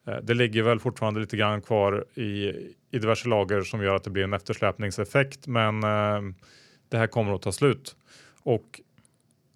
Eh, 0.07 0.17
det 0.23 0.33
ligger 0.33 0.63
väl 0.63 0.79
fortfarande 0.79 1.19
lite 1.19 1.37
grann 1.37 1.61
kvar 1.61 2.05
i, 2.15 2.23
i 2.91 2.99
diverse 2.99 3.29
lager 3.29 3.61
som 3.61 3.83
gör 3.83 3.95
att 3.95 4.03
det 4.03 4.09
blir 4.09 4.23
en 4.23 4.33
eftersläpningseffekt, 4.33 5.47
men 5.47 5.83
eh, 5.83 6.21
det 6.89 6.97
här 6.97 7.07
kommer 7.07 7.33
att 7.33 7.41
ta 7.41 7.51
slut. 7.51 7.95
Och 8.43 8.81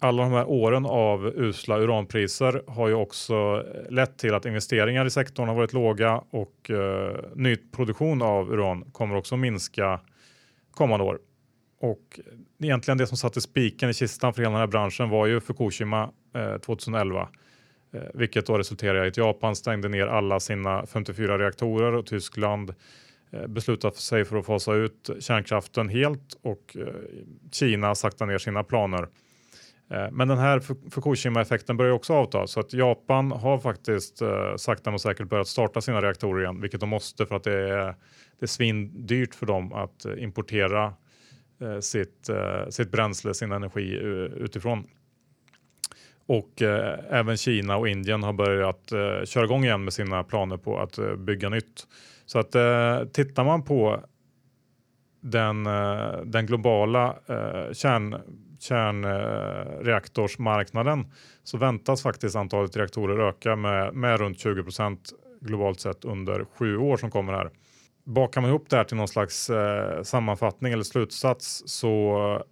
alla 0.02 0.22
de 0.22 0.32
här 0.32 0.48
åren 0.48 0.86
av 0.86 1.26
usla 1.26 1.78
uranpriser 1.78 2.62
har 2.66 2.88
ju 2.88 2.94
också 2.94 3.64
eh, 3.74 3.92
lett 3.92 4.18
till 4.18 4.34
att 4.34 4.46
investeringar 4.46 5.06
i 5.06 5.10
sektorn 5.10 5.48
har 5.48 5.54
varit 5.54 5.72
låga 5.72 6.22
och 6.30 6.70
eh, 6.70 7.16
nyproduktion 7.34 8.22
av 8.22 8.52
uran 8.52 8.84
kommer 8.92 9.16
också 9.16 9.36
minska 9.36 10.00
kommande 10.70 11.04
år. 11.04 11.18
Och 11.80 12.20
egentligen 12.62 12.98
det 12.98 13.06
som 13.06 13.16
satte 13.16 13.40
spiken 13.40 13.90
i 13.90 13.94
kistan 13.94 14.34
för 14.34 14.42
hela 14.42 14.52
den 14.52 14.60
här 14.60 14.66
branschen 14.66 15.08
var 15.08 15.26
ju 15.26 15.40
Fukushima 15.40 16.10
eh, 16.34 16.56
2011 16.56 17.28
Eh, 17.92 18.02
vilket 18.14 18.46
då 18.46 18.58
resulterade 18.58 19.04
i 19.04 19.08
att 19.08 19.16
Japan 19.16 19.56
stängde 19.56 19.88
ner 19.88 20.06
alla 20.06 20.40
sina 20.40 20.86
54 20.86 21.38
reaktorer 21.38 21.92
och 21.92 22.06
Tyskland 22.06 22.70
eh, 22.70 22.74
beslutat 23.30 23.54
beslutade 23.54 23.96
sig 23.96 24.24
för 24.24 24.36
att 24.36 24.46
fasa 24.46 24.74
ut 24.74 25.10
kärnkraften 25.20 25.88
helt 25.88 26.38
och 26.42 26.76
eh, 26.76 26.86
Kina 27.52 27.94
sakta 27.94 28.26
ner 28.26 28.38
sina 28.38 28.64
planer. 28.64 29.08
Men 30.12 30.28
den 30.28 30.38
här 30.38 30.60
Fukushima-effekten 30.90 31.76
börjar 31.76 31.92
också 31.92 32.12
avta 32.14 32.46
så 32.46 32.60
att 32.60 32.72
Japan 32.72 33.32
har 33.32 33.58
faktiskt 33.58 34.22
sakta 34.56 34.90
men 34.90 34.98
säkert 34.98 35.28
börjat 35.28 35.48
starta 35.48 35.80
sina 35.80 36.02
reaktorer 36.02 36.42
igen, 36.42 36.60
vilket 36.60 36.80
de 36.80 36.88
måste 36.88 37.26
för 37.26 37.36
att 37.36 37.44
det 37.44 37.52
är, 37.52 37.94
det 38.38 38.42
är 38.42 38.46
svindyrt 38.46 39.34
för 39.34 39.46
dem 39.46 39.72
att 39.72 40.06
importera 40.18 40.94
sitt, 41.80 42.30
sitt 42.68 42.90
bränsle, 42.90 43.34
sin 43.34 43.52
energi 43.52 43.94
utifrån. 44.36 44.86
Och 46.30 46.62
eh, 46.62 46.98
även 47.10 47.36
Kina 47.36 47.76
och 47.76 47.88
Indien 47.88 48.22
har 48.22 48.32
börjat 48.32 48.92
eh, 48.92 49.24
köra 49.24 49.44
igång 49.44 49.64
igen 49.64 49.84
med 49.84 49.92
sina 49.92 50.24
planer 50.24 50.56
på 50.56 50.78
att 50.78 50.98
eh, 50.98 51.14
bygga 51.14 51.48
nytt. 51.48 51.86
Så 52.26 52.38
att 52.38 52.54
eh, 52.54 53.04
tittar 53.12 53.44
man 53.44 53.62
på 53.62 54.04
den, 55.20 55.66
eh, 55.66 56.16
den 56.24 56.46
globala 56.46 57.16
eh, 57.26 57.72
kärn, 57.72 58.16
kärnreaktorsmarknaden 58.60 61.06
så 61.42 61.58
väntas 61.58 62.02
faktiskt 62.02 62.36
antalet 62.36 62.76
reaktorer 62.76 63.28
öka 63.28 63.56
med, 63.56 63.94
med 63.94 64.20
runt 64.20 64.44
20% 64.44 64.98
globalt 65.40 65.80
sett 65.80 66.04
under 66.04 66.46
sju 66.58 66.76
år 66.76 66.96
som 66.96 67.10
kommer 67.10 67.32
här. 67.32 67.50
Bakar 68.04 68.40
man 68.40 68.50
ihop 68.50 68.70
det 68.70 68.76
här 68.76 68.84
till 68.84 68.96
någon 68.96 69.08
slags 69.08 69.50
eh, 69.50 70.02
sammanfattning 70.02 70.72
eller 70.72 70.82
slutsats 70.82 71.62
så 71.66 72.42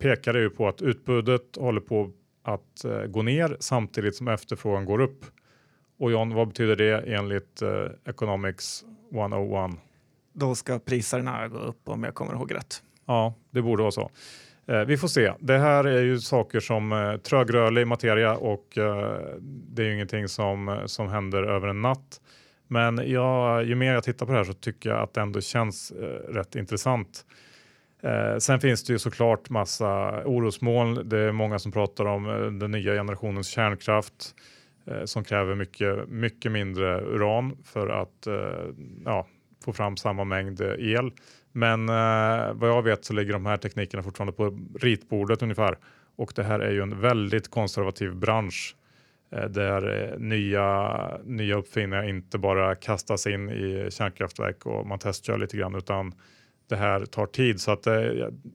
pekar 0.00 0.32
det 0.32 0.40
ju 0.40 0.50
på 0.50 0.68
att 0.68 0.82
utbudet 0.82 1.56
håller 1.56 1.80
på 1.80 2.12
att 2.54 2.84
eh, 2.84 3.02
gå 3.02 3.22
ner 3.22 3.56
samtidigt 3.60 4.16
som 4.16 4.28
efterfrågan 4.28 4.84
går 4.84 5.00
upp. 5.00 5.24
Och 5.98 6.12
John, 6.12 6.34
vad 6.34 6.48
betyder 6.48 6.76
det 6.76 7.14
enligt 7.14 7.62
eh, 7.62 7.86
Economics 8.04 8.84
101? 9.12 9.70
Då 10.32 10.54
ska 10.54 10.78
priserna 10.78 11.48
gå 11.48 11.58
upp 11.58 11.88
om 11.88 12.04
jag 12.04 12.14
kommer 12.14 12.32
ihåg 12.32 12.54
rätt. 12.54 12.82
Ja, 13.06 13.34
det 13.50 13.62
borde 13.62 13.82
vara 13.82 13.92
så. 13.92 14.10
Eh, 14.66 14.80
vi 14.80 14.96
får 14.96 15.08
se. 15.08 15.32
Det 15.40 15.58
här 15.58 15.84
är 15.84 16.02
ju 16.02 16.18
saker 16.18 16.60
som 16.60 16.92
eh, 16.92 17.16
trögrörlig 17.16 17.86
materia 17.86 18.36
och 18.36 18.78
eh, 18.78 19.18
det 19.44 19.82
är 19.82 19.86
ju 19.86 19.94
ingenting 19.94 20.28
som, 20.28 20.82
som 20.86 21.08
händer 21.08 21.42
över 21.42 21.68
en 21.68 21.82
natt. 21.82 22.20
Men 22.68 23.10
jag, 23.10 23.64
ju 23.64 23.74
mer 23.74 23.94
jag 23.94 24.04
tittar 24.04 24.26
på 24.26 24.32
det 24.32 24.38
här 24.38 24.44
så 24.44 24.52
tycker 24.52 24.90
jag 24.90 24.98
att 24.98 25.14
det 25.14 25.20
ändå 25.20 25.40
känns 25.40 25.90
eh, 25.90 26.32
rätt 26.32 26.56
intressant. 26.56 27.24
Eh, 28.02 28.38
sen 28.38 28.60
finns 28.60 28.84
det 28.84 28.92
ju 28.92 28.98
såklart 28.98 29.50
massa 29.50 30.22
orosmoln. 30.24 31.08
Det 31.08 31.18
är 31.18 31.32
många 31.32 31.58
som 31.58 31.72
pratar 31.72 32.04
om 32.04 32.28
eh, 32.28 32.50
den 32.50 32.70
nya 32.70 32.92
generationens 32.92 33.48
kärnkraft 33.48 34.34
eh, 34.86 35.04
som 35.04 35.24
kräver 35.24 35.54
mycket, 35.54 36.08
mycket 36.08 36.52
mindre 36.52 37.00
uran 37.00 37.56
för 37.64 37.88
att 37.88 38.26
eh, 38.26 38.74
ja, 39.04 39.26
få 39.64 39.72
fram 39.72 39.96
samma 39.96 40.24
mängd 40.24 40.60
eh, 40.60 40.74
el. 40.78 41.12
Men 41.52 41.88
eh, 41.88 42.52
vad 42.52 42.70
jag 42.70 42.82
vet 42.82 43.04
så 43.04 43.12
ligger 43.12 43.32
de 43.32 43.46
här 43.46 43.56
teknikerna 43.56 44.02
fortfarande 44.02 44.32
på 44.32 44.58
ritbordet 44.80 45.42
ungefär. 45.42 45.78
Och 46.16 46.32
det 46.36 46.42
här 46.42 46.60
är 46.60 46.70
ju 46.70 46.82
en 46.82 47.00
väldigt 47.00 47.50
konservativ 47.50 48.16
bransch 48.16 48.76
eh, 49.32 49.44
där 49.44 50.12
eh, 50.12 50.18
nya, 50.18 51.18
nya 51.24 51.56
uppfinningar 51.56 52.08
inte 52.08 52.38
bara 52.38 52.74
kastas 52.74 53.26
in 53.26 53.50
i 53.50 53.88
kärnkraftverk 53.90 54.66
och 54.66 54.86
man 54.86 54.98
testkör 54.98 55.38
lite 55.38 55.56
grann 55.56 55.74
utan 55.74 56.12
det 56.68 56.76
här 56.76 57.06
tar 57.06 57.26
tid 57.26 57.60
så 57.60 57.70
att 57.70 57.86
eh, 57.86 58.02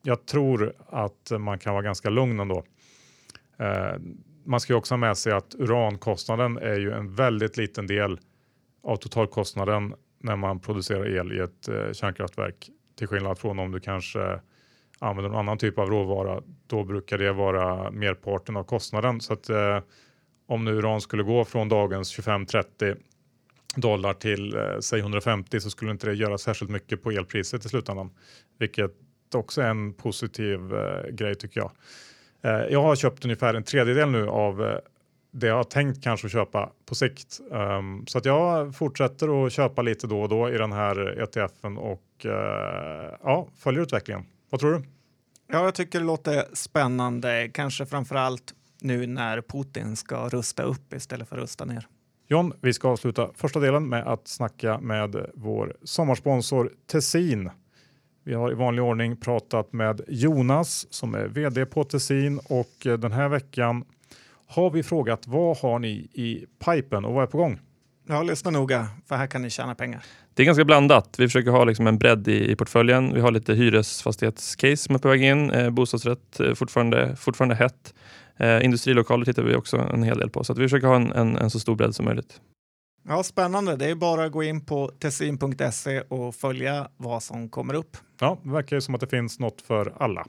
jag 0.03 0.25
tror 0.25 0.73
att 0.89 1.31
man 1.39 1.59
kan 1.59 1.73
vara 1.73 1.83
ganska 1.83 2.09
lugn 2.09 2.39
ändå. 2.39 2.63
Eh, 3.59 3.95
man 4.45 4.59
ska 4.59 4.73
ju 4.73 4.77
också 4.77 4.93
ha 4.93 4.97
med 4.97 5.17
sig 5.17 5.33
att 5.33 5.55
urankostnaden 5.55 6.57
är 6.57 6.79
ju 6.79 6.91
en 6.91 7.15
väldigt 7.15 7.57
liten 7.57 7.87
del 7.87 8.19
av 8.83 8.95
totalkostnaden 8.95 9.93
när 10.21 10.35
man 10.35 10.59
producerar 10.59 11.17
el 11.17 11.31
i 11.33 11.39
ett 11.39 11.67
eh, 11.67 11.91
kärnkraftverk 11.93 12.69
till 12.97 13.07
skillnad 13.07 13.37
från 13.37 13.59
om 13.59 13.71
du 13.71 13.79
kanske 13.79 14.39
använder 14.99 15.29
någon 15.29 15.39
annan 15.39 15.57
typ 15.57 15.79
av 15.79 15.89
råvara, 15.89 16.41
då 16.67 16.83
brukar 16.83 17.17
det 17.17 17.33
vara 17.33 17.91
merparten 17.91 18.57
av 18.57 18.63
kostnaden. 18.63 19.21
Så 19.21 19.33
att 19.33 19.49
eh, 19.49 19.79
om 20.47 20.65
nu 20.65 20.71
uran 20.71 21.01
skulle 21.01 21.23
gå 21.23 21.45
från 21.45 21.69
dagens 21.69 22.19
25-30 22.19 22.97
dollar 23.75 24.13
till 24.13 24.55
eh, 24.55 24.79
säg 24.79 24.99
150 24.99 25.59
så 25.59 25.69
skulle 25.69 25.91
inte 25.91 26.07
det 26.07 26.13
göra 26.13 26.37
särskilt 26.37 26.71
mycket 26.71 27.03
på 27.03 27.11
elpriset 27.11 27.65
i 27.65 27.69
slutändan, 27.69 28.11
vilket 28.59 28.91
också 29.35 29.61
är 29.61 29.69
en 29.69 29.93
positiv 29.93 30.73
eh, 30.73 31.11
grej 31.11 31.35
tycker 31.35 31.59
jag. 31.59 31.71
Eh, 32.43 32.67
jag 32.71 32.81
har 32.81 32.95
köpt 32.95 33.25
ungefär 33.25 33.53
en 33.53 33.63
tredjedel 33.63 34.09
nu 34.09 34.27
av 34.27 34.63
eh, 34.65 34.77
det 35.31 35.47
jag 35.47 35.55
har 35.55 35.63
tänkt 35.63 36.03
kanske 36.03 36.29
köpa 36.29 36.71
på 36.85 36.95
sikt. 36.95 37.39
Um, 37.51 38.07
så 38.07 38.17
att 38.17 38.25
jag 38.25 38.75
fortsätter 38.75 39.45
att 39.45 39.53
köpa 39.53 39.81
lite 39.81 40.07
då 40.07 40.21
och 40.21 40.29
då 40.29 40.49
i 40.49 40.57
den 40.57 40.71
här 40.71 41.21
ETFen 41.21 41.77
och 41.77 42.25
uh, 42.25 42.31
ja, 43.23 43.47
följer 43.57 43.81
utvecklingen. 43.81 44.25
Vad 44.49 44.59
tror 44.59 44.71
du? 44.71 44.83
Ja, 45.51 45.63
jag 45.63 45.75
tycker 45.75 45.99
det 45.99 46.05
låter 46.05 46.43
spännande, 46.53 47.49
kanske 47.53 47.85
framför 47.85 48.15
allt 48.15 48.53
nu 48.81 49.07
när 49.07 49.41
Putin 49.41 49.95
ska 49.95 50.29
rusta 50.29 50.63
upp 50.63 50.93
istället 50.93 51.29
för 51.29 51.37
rusta 51.37 51.65
ner. 51.65 51.87
John, 52.27 52.53
vi 52.61 52.73
ska 52.73 52.89
avsluta 52.89 53.29
första 53.35 53.59
delen 53.59 53.89
med 53.89 54.07
att 54.07 54.27
snacka 54.27 54.79
med 54.79 55.25
vår 55.33 55.75
sommarsponsor 55.83 56.71
Tessin. 56.91 57.49
Vi 58.23 58.33
har 58.33 58.51
i 58.51 58.55
vanlig 58.55 58.83
ordning 58.83 59.17
pratat 59.17 59.73
med 59.73 60.01
Jonas 60.07 60.93
som 60.93 61.15
är 61.15 61.27
vd 61.27 61.65
på 61.65 61.83
Tessin 61.83 62.39
och 62.49 62.99
den 62.99 63.11
här 63.11 63.29
veckan 63.29 63.85
har 64.47 64.69
vi 64.69 64.83
frågat 64.83 65.27
vad 65.27 65.57
har 65.57 65.79
ni 65.79 65.89
i 66.13 66.45
pipen 66.65 67.05
och 67.05 67.13
vad 67.13 67.23
är 67.23 67.27
på 67.27 67.37
gång? 67.37 67.59
Ja, 68.07 68.23
lyssna 68.23 68.51
noga, 68.51 68.87
för 69.07 69.15
här 69.15 69.27
kan 69.27 69.41
ni 69.41 69.49
tjäna 69.49 69.75
pengar. 69.75 70.03
Det 70.33 70.43
är 70.43 70.45
ganska 70.45 70.65
blandat. 70.65 71.15
Vi 71.17 71.27
försöker 71.27 71.51
ha 71.51 71.63
liksom 71.63 71.87
en 71.87 71.97
bredd 71.97 72.27
i, 72.27 72.51
i 72.51 72.55
portföljen. 72.55 73.13
Vi 73.13 73.21
har 73.21 73.31
lite 73.31 73.53
hyresfastighetscase 73.53 74.77
som 74.77 74.95
är 74.95 74.99
på 74.99 75.07
väg 75.07 75.23
in. 75.23 75.51
Eh, 75.51 75.69
bostadsrätt 75.69 76.39
eh, 76.39 76.53
fortfarande, 76.53 77.15
fortfarande 77.15 77.55
hett. 77.55 77.93
Eh, 78.37 78.65
industrilokaler 78.65 79.25
tittar 79.25 79.43
vi 79.43 79.55
också 79.55 79.77
en 79.77 80.03
hel 80.03 80.17
del 80.17 80.29
på. 80.29 80.43
Så 80.43 80.53
vi 80.53 80.65
försöker 80.65 80.87
ha 80.87 80.95
en, 80.95 81.11
en, 81.11 81.37
en, 81.37 81.49
så 81.49 81.59
stor 81.59 81.75
bredd 81.75 81.95
som 81.95 82.05
möjligt. 82.05 82.41
Ja, 83.07 83.23
Spännande. 83.23 83.75
Det 83.75 83.89
är 83.89 83.95
bara 83.95 84.25
att 84.25 84.31
gå 84.31 84.43
in 84.43 84.65
på 84.65 84.91
tessin.se 84.99 86.01
och 86.01 86.35
följa 86.35 86.87
vad 86.97 87.23
som 87.23 87.49
kommer 87.49 87.73
upp. 87.73 87.97
Ja, 88.19 88.39
det 88.43 88.51
verkar 88.51 88.75
ju 88.75 88.81
som 88.81 88.95
att 88.95 89.01
det 89.01 89.07
finns 89.07 89.39
något 89.39 89.61
för 89.61 89.93
alla. 89.97 90.25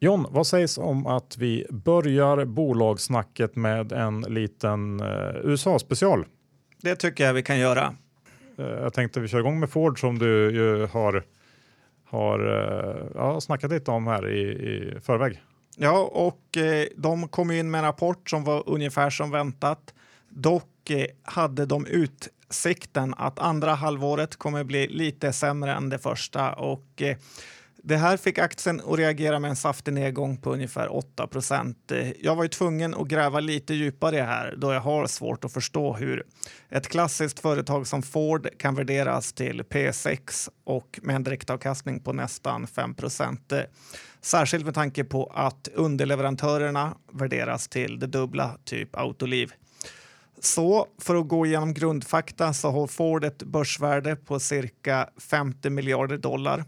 John, 0.00 0.26
vad 0.30 0.46
sägs 0.46 0.78
om 0.78 1.06
att 1.06 1.36
vi 1.38 1.66
börjar 1.70 2.44
bolagssnacket 2.44 3.56
med 3.56 3.92
en 3.92 4.20
liten 4.20 5.00
eh, 5.00 5.36
USA-special? 5.44 6.24
Det 6.82 6.96
tycker 6.96 7.24
jag 7.24 7.34
vi 7.34 7.42
kan 7.42 7.58
göra. 7.58 7.94
Eh, 8.58 8.66
jag 8.66 8.94
tänkte 8.94 9.20
vi 9.20 9.28
kör 9.28 9.38
igång 9.38 9.60
med 9.60 9.70
Ford 9.70 10.00
som 10.00 10.18
du 10.18 10.50
ju 10.50 10.86
har, 10.86 11.24
har 12.06 12.38
eh, 12.38 13.06
ja, 13.14 13.40
snackat 13.40 13.70
lite 13.70 13.90
om 13.90 14.06
här 14.06 14.28
i, 14.28 14.40
i 14.40 15.00
förväg. 15.00 15.42
Ja, 15.76 16.10
och 16.12 16.56
eh, 16.56 16.86
de 16.96 17.28
kom 17.28 17.50
in 17.50 17.70
med 17.70 17.78
en 17.78 17.84
rapport 17.84 18.30
som 18.30 18.44
var 18.44 18.62
ungefär 18.66 19.10
som 19.10 19.30
väntat. 19.30 19.94
Dock 20.28 20.90
eh, 20.90 21.06
hade 21.22 21.66
de 21.66 21.86
utsikten 21.86 23.14
att 23.16 23.38
andra 23.38 23.74
halvåret 23.74 24.36
kommer 24.36 24.64
bli 24.64 24.88
lite 24.88 25.32
sämre 25.32 25.72
än 25.72 25.88
det 25.88 25.98
första 25.98 26.52
och 26.52 27.02
eh, 27.02 27.16
det 27.88 27.96
här 27.96 28.16
fick 28.16 28.38
aktien 28.38 28.80
att 28.86 28.98
reagera 28.98 29.38
med 29.38 29.50
en 29.50 29.56
saftig 29.56 29.94
nedgång 29.94 30.36
på 30.36 30.52
ungefär 30.52 30.88
8% 30.88 32.14
Jag 32.20 32.36
var 32.36 32.42
ju 32.42 32.48
tvungen 32.48 32.94
att 32.94 33.08
gräva 33.08 33.40
lite 33.40 33.74
djupare 33.74 34.16
här 34.16 34.54
då 34.56 34.72
jag 34.72 34.80
har 34.80 35.06
svårt 35.06 35.44
att 35.44 35.52
förstå 35.52 35.92
hur 35.92 36.24
ett 36.68 36.88
klassiskt 36.88 37.40
företag 37.40 37.86
som 37.86 38.02
Ford 38.02 38.48
kan 38.58 38.74
värderas 38.74 39.32
till 39.32 39.62
P6 39.62 40.48
och 40.64 41.00
med 41.02 41.16
en 41.16 41.24
direktavkastning 41.24 42.00
på 42.00 42.12
nästan 42.12 42.66
5% 42.66 43.66
Särskilt 44.20 44.64
med 44.64 44.74
tanke 44.74 45.04
på 45.04 45.32
att 45.34 45.68
underleverantörerna 45.74 46.96
värderas 47.12 47.68
till 47.68 47.98
det 47.98 48.06
dubbla, 48.06 48.58
typ 48.64 48.96
Autoliv. 48.96 49.52
Så 50.40 50.86
för 50.98 51.14
att 51.16 51.28
gå 51.28 51.46
igenom 51.46 51.74
grundfakta 51.74 52.52
så 52.52 52.70
har 52.70 52.86
Ford 52.86 53.24
ett 53.24 53.42
börsvärde 53.42 54.16
på 54.16 54.40
cirka 54.40 55.08
50 55.30 55.70
miljarder 55.70 56.18
dollar. 56.18 56.64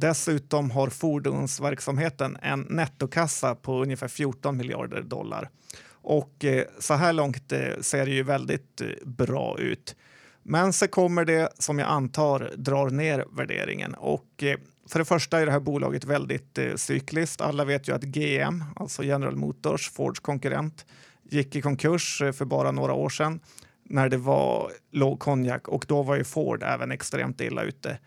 Dessutom 0.00 0.70
har 0.70 0.88
fordonsverksamheten 0.88 2.38
en 2.42 2.60
nettokassa 2.60 3.54
på 3.54 3.82
ungefär 3.82 4.08
14 4.08 4.56
miljarder 4.56 5.02
dollar. 5.02 5.50
Och 5.92 6.44
eh, 6.44 6.64
så 6.78 6.94
här 6.94 7.12
långt 7.12 7.52
eh, 7.52 7.80
ser 7.80 8.06
det 8.06 8.12
ju 8.12 8.22
väldigt 8.22 8.80
eh, 8.80 8.86
bra 9.04 9.58
ut. 9.58 9.96
Men 10.42 10.72
så 10.72 10.88
kommer 10.88 11.24
det 11.24 11.52
som 11.58 11.78
jag 11.78 11.88
antar 11.88 12.52
drar 12.56 12.90
ner 12.90 13.24
värderingen. 13.32 13.94
Och 13.94 14.44
för 14.88 14.98
det 14.98 15.04
första 15.04 15.40
är 15.40 15.46
det 15.46 15.52
här 15.52 15.60
bolaget 15.60 16.04
väldigt 16.04 16.58
cykliskt. 16.76 17.40
Alla 17.40 17.64
vet 17.64 17.88
ju 17.88 17.94
att 17.94 18.02
GM, 18.02 18.64
alltså 18.76 19.04
General 19.04 19.36
Motors, 19.36 19.90
Fords 19.90 20.20
konkurrent, 20.20 20.86
gick 21.22 21.56
i 21.56 21.62
konkurs 21.62 22.18
för 22.18 22.44
bara 22.44 22.72
några 22.72 22.92
år 22.92 23.08
sedan 23.08 23.40
när 23.84 24.08
det 24.08 24.16
var 24.16 24.70
låg 24.90 25.20
konjak 25.20 25.68
och 25.68 25.84
då 25.88 26.02
var 26.02 26.16
ju 26.16 26.24
Ford 26.24 26.62
även 26.62 26.92
extremt 26.92 27.40
illa 27.40 27.62
ute. 27.62 27.98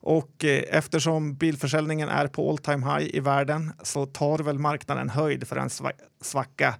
Och 0.00 0.44
eh, 0.44 0.62
eftersom 0.68 1.34
bilförsäljningen 1.34 2.08
är 2.08 2.26
på 2.26 2.50
all 2.50 2.58
time 2.58 2.86
high 2.86 3.16
i 3.16 3.20
världen 3.20 3.72
så 3.82 4.06
tar 4.06 4.38
väl 4.38 4.58
marknaden 4.58 5.08
höjd 5.08 5.48
för 5.48 5.56
en 5.56 5.70
svacka 6.20 6.74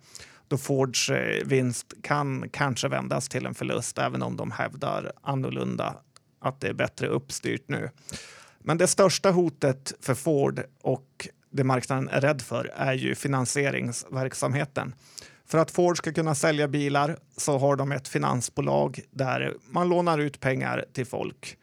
då 0.48 0.58
Fords 0.58 1.10
eh, 1.10 1.46
vinst 1.46 1.94
kan 2.02 2.48
kanske 2.48 2.88
vändas 2.88 3.28
till 3.28 3.46
en 3.46 3.54
förlust 3.54 3.98
även 3.98 4.22
om 4.22 4.36
de 4.36 4.50
hävdar 4.50 5.12
annorlunda 5.22 5.94
att 6.40 6.60
det 6.60 6.68
är 6.68 6.72
bättre 6.72 7.06
uppstyrt 7.06 7.68
nu. 7.68 7.90
Men 8.58 8.78
det 8.78 8.86
största 8.86 9.30
hotet 9.30 9.92
för 10.00 10.14
Ford 10.14 10.62
och 10.82 11.28
det 11.50 11.64
marknaden 11.64 12.08
är 12.08 12.20
rädd 12.20 12.42
för 12.42 12.72
är 12.76 12.92
ju 12.92 13.14
finansieringsverksamheten. 13.14 14.94
För 15.46 15.58
att 15.58 15.70
Ford 15.70 15.96
ska 15.96 16.12
kunna 16.12 16.34
sälja 16.34 16.68
bilar 16.68 17.18
så 17.36 17.58
har 17.58 17.76
de 17.76 17.92
ett 17.92 18.08
finansbolag 18.08 19.00
där 19.10 19.54
man 19.70 19.88
lånar 19.88 20.18
ut 20.18 20.40
pengar 20.40 20.84
till 20.92 21.06
folk. 21.06 21.56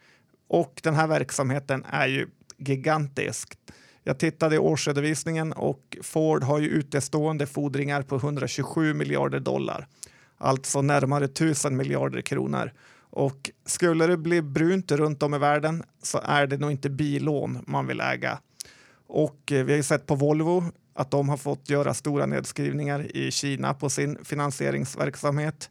Och 0.48 0.80
den 0.82 0.94
här 0.94 1.06
verksamheten 1.06 1.84
är 1.90 2.06
ju 2.06 2.28
gigantisk. 2.56 3.58
Jag 4.02 4.18
tittade 4.18 4.54
i 4.54 4.58
årsredovisningen 4.58 5.52
och 5.52 5.96
Ford 6.02 6.42
har 6.42 6.58
ju 6.58 6.68
utestående 6.68 7.46
fordringar 7.46 8.02
på 8.02 8.16
127 8.16 8.94
miljarder 8.94 9.40
dollar, 9.40 9.86
alltså 10.38 10.82
närmare 10.82 11.24
1000 11.24 11.76
miljarder 11.76 12.20
kronor. 12.20 12.72
Och 13.10 13.50
skulle 13.66 14.06
det 14.06 14.16
bli 14.16 14.42
brunt 14.42 14.92
runt 14.92 15.22
om 15.22 15.34
i 15.34 15.38
världen 15.38 15.82
så 16.02 16.20
är 16.24 16.46
det 16.46 16.56
nog 16.56 16.70
inte 16.70 16.90
bilån 16.90 17.64
man 17.66 17.86
vill 17.86 18.00
äga. 18.00 18.38
Och 19.06 19.52
eh, 19.52 19.64
vi 19.64 19.72
har 19.72 19.76
ju 19.76 19.82
sett 19.82 20.06
på 20.06 20.14
Volvo 20.14 20.64
att 20.94 21.10
de 21.10 21.28
har 21.28 21.36
fått 21.36 21.70
göra 21.70 21.94
stora 21.94 22.26
nedskrivningar 22.26 23.16
i 23.16 23.30
Kina 23.30 23.74
på 23.74 23.90
sin 23.90 24.24
finansieringsverksamhet. 24.24 25.70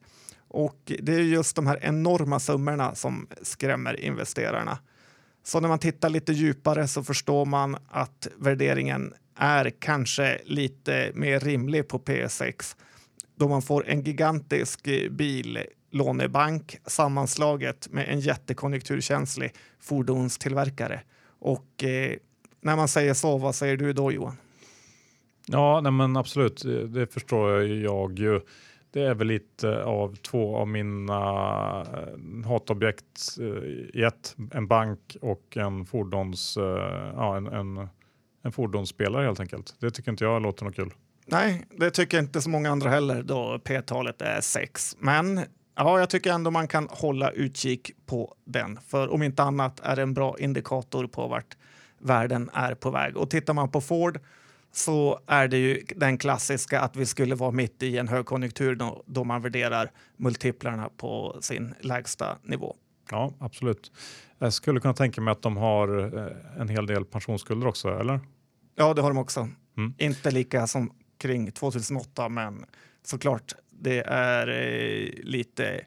Och 0.56 0.92
det 1.00 1.14
är 1.14 1.20
just 1.20 1.56
de 1.56 1.68
här 1.68 1.80
enorma 1.82 2.40
summorna 2.40 2.96
som 2.96 3.28
skrämmer 3.42 4.00
investerarna. 4.00 4.78
Så 5.44 5.60
när 5.60 5.70
man 5.70 5.80
tittar 5.80 6.10
lite 6.10 6.34
djupare 6.34 6.88
så 6.88 7.04
förstår 7.04 7.46
man 7.46 7.78
att 7.88 8.28
värderingen 8.38 9.14
är 9.38 9.70
kanske 9.80 10.42
lite 10.46 11.12
mer 11.14 11.40
rimlig 11.40 11.88
på 11.88 12.00
P6 12.00 12.76
då 13.36 13.48
man 13.48 13.62
får 13.62 13.88
en 13.88 14.02
gigantisk 14.02 14.88
eh, 14.88 15.12
billånebank 15.12 16.78
sammanslaget 16.86 17.88
med 17.92 18.10
en 18.10 18.20
jättekonjunkturkänslig 18.20 19.54
fordonstillverkare. 19.80 21.02
Och 21.40 21.84
eh, 21.84 22.16
när 22.62 22.76
man 22.76 22.88
säger 22.88 23.14
så, 23.14 23.38
vad 23.38 23.56
säger 23.56 23.78
du 23.78 23.94
då 23.94 24.12
Johan? 24.12 24.38
Ja, 25.48 25.82
nej 25.82 25.92
men 25.92 26.18
absolut, 26.18 26.64
det 26.88 27.14
förstår 27.14 27.52
jag 27.52 27.68
ju. 28.20 28.42
Det 28.96 29.02
är 29.02 29.16
väl 29.16 29.28
lite 29.28 29.84
av 29.84 30.16
två 30.16 30.58
av 30.58 30.68
mina 30.68 31.22
eh, 31.82 32.48
hatobjekt 32.48 33.38
eh, 33.40 33.64
i 34.00 34.04
ett. 34.08 34.36
En 34.52 34.68
bank 34.68 35.18
och 35.22 35.58
en 35.58 35.86
fordons, 35.86 36.58
eh, 36.58 37.12
ja, 37.16 37.38
en, 37.38 37.48
en, 37.48 37.88
en 38.44 38.52
fordonsspelare 38.52 39.26
helt 39.26 39.40
enkelt. 39.40 39.76
Det 39.80 39.92
tycker 39.92 40.12
inte 40.12 40.24
jag 40.24 40.42
låter 40.42 40.66
något 40.66 40.76
kul. 40.76 40.94
Nej, 41.26 41.66
det 41.72 41.92
tycker 41.92 42.20
inte 42.20 42.42
så 42.42 42.50
många 42.50 42.72
andra 42.72 42.90
heller 42.90 43.24
då 43.24 43.60
P-talet 43.64 44.22
är 44.22 44.42
6. 44.42 44.96
Men 45.00 45.40
ja, 45.76 46.00
jag 46.00 46.10
tycker 46.10 46.32
ändå 46.32 46.52
man 46.52 46.68
kan 46.68 46.88
hålla 46.92 47.32
utkik 47.32 47.92
på 48.06 48.36
den. 48.46 48.80
För 48.88 49.14
om 49.14 49.24
inte 49.24 49.44
annat 49.44 49.80
är 49.84 49.96
det 49.96 50.02
en 50.02 50.14
bra 50.14 50.36
indikator 50.40 51.08
på 51.08 51.28
vart 51.28 51.58
världen 52.00 52.50
är 52.54 52.76
på 52.76 52.90
väg. 52.90 53.18
Och 53.18 53.30
tittar 53.30 53.54
man 53.54 53.72
på 53.72 53.82
Ford 53.82 54.20
så 54.76 55.20
är 55.28 55.48
det 55.48 55.58
ju 55.58 55.84
den 55.96 56.18
klassiska 56.18 56.80
att 56.80 56.96
vi 56.96 57.06
skulle 57.06 57.36
vara 57.36 57.52
mitt 57.52 57.84
i 57.84 57.98
en 57.98 58.08
högkonjunktur 58.08 58.76
då, 58.76 59.04
då 59.06 59.24
man 59.24 59.42
värderar 59.42 59.92
multiplarna 60.18 60.90
på 60.98 61.38
sin 61.42 61.74
lägsta 61.80 62.38
nivå. 62.44 62.76
Ja, 63.12 63.34
absolut. 63.40 63.92
Jag 64.40 64.54
skulle 64.54 64.80
kunna 64.80 64.94
tänka 64.94 65.22
mig 65.22 65.32
att 65.32 65.42
de 65.42 65.58
har 65.58 66.18
eh, 66.18 66.62
en 66.62 66.70
hel 66.70 66.86
del 66.86 67.06
pensionsskulder 67.06 67.68
också, 67.68 68.00
eller? 68.00 68.20
Ja, 68.76 68.94
det 68.94 69.02
har 69.02 69.10
de 69.10 69.18
också. 69.18 69.50
Mm. 69.78 69.94
Inte 69.98 70.32
lika 70.32 70.68
som 70.68 70.92
kring 71.18 71.52
2008, 71.52 72.30
men 72.30 72.66
såklart, 73.04 73.56
det 73.72 74.00
är 74.08 74.48
eh, 74.48 75.10
lite 75.24 75.82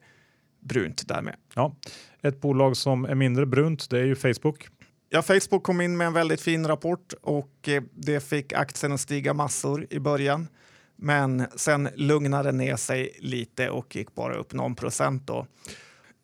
brunt 0.60 1.08
därmed. 1.08 1.34
Ja. 1.54 1.76
Ett 2.22 2.40
bolag 2.40 2.76
som 2.76 3.04
är 3.04 3.14
mindre 3.14 3.46
brunt 3.46 3.90
det 3.90 3.98
är 3.98 4.04
ju 4.04 4.16
Facebook. 4.16 4.68
Ja, 5.10 5.22
Facebook 5.22 5.62
kom 5.62 5.80
in 5.80 5.96
med 5.96 6.06
en 6.06 6.12
väldigt 6.12 6.40
fin 6.40 6.66
rapport 6.66 7.12
och 7.22 7.68
eh, 7.68 7.82
det 7.94 8.20
fick 8.20 8.52
aktien 8.52 8.92
att 8.92 9.00
stiga 9.00 9.34
massor 9.34 9.86
i 9.90 9.98
början. 9.98 10.48
Men 10.96 11.46
sen 11.56 11.88
lugnade 11.94 12.52
ner 12.52 12.76
sig 12.76 13.16
lite 13.18 13.70
och 13.70 13.96
gick 13.96 14.14
bara 14.14 14.34
upp 14.34 14.52
någon 14.52 14.74
procent. 14.74 15.26
Då. 15.26 15.46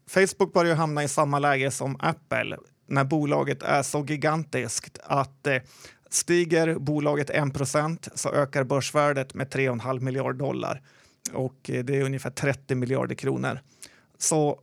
Facebook 0.08 0.52
börjar 0.52 0.74
hamna 0.74 1.04
i 1.04 1.08
samma 1.08 1.38
läge 1.38 1.70
som 1.70 1.96
Apple 2.00 2.56
när 2.86 3.04
bolaget 3.04 3.62
är 3.62 3.82
så 3.82 4.04
gigantiskt 4.08 4.98
att 5.04 5.46
eh, 5.46 5.62
stiger 6.10 6.78
bolaget 6.78 7.30
1% 7.30 8.08
så 8.14 8.32
ökar 8.32 8.64
börsvärdet 8.64 9.34
med 9.34 9.48
3,5 9.48 10.00
miljarder 10.00 10.38
dollar 10.38 10.82
och 11.32 11.70
eh, 11.70 11.84
det 11.84 11.96
är 11.96 12.02
ungefär 12.02 12.30
30 12.30 12.74
miljarder 12.74 13.14
kronor. 13.14 13.60
Så 14.18 14.60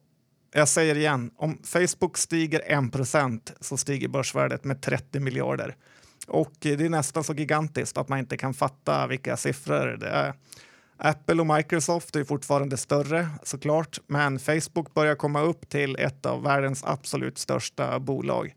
jag 0.53 0.67
säger 0.67 0.97
igen, 0.97 1.31
om 1.37 1.57
Facebook 1.63 2.17
stiger 2.17 2.61
1 2.65 3.53
så 3.59 3.77
stiger 3.77 4.07
börsvärdet 4.07 4.63
med 4.63 4.81
30 4.81 5.19
miljarder. 5.19 5.75
Och 6.27 6.51
det 6.59 6.81
är 6.81 6.89
nästan 6.89 7.23
så 7.23 7.33
gigantiskt 7.33 7.97
att 7.97 8.09
man 8.09 8.19
inte 8.19 8.37
kan 8.37 8.53
fatta 8.53 9.07
vilka 9.07 9.37
siffror 9.37 9.97
det 9.99 10.09
är. 10.09 10.33
Apple 10.97 11.41
och 11.41 11.47
Microsoft 11.47 12.15
är 12.15 12.23
fortfarande 12.23 12.77
större 12.77 13.27
såklart, 13.43 13.99
men 14.07 14.39
Facebook 14.39 14.93
börjar 14.93 15.15
komma 15.15 15.41
upp 15.41 15.69
till 15.69 15.95
ett 15.95 16.25
av 16.25 16.43
världens 16.43 16.83
absolut 16.83 17.37
största 17.37 17.99
bolag. 17.99 18.55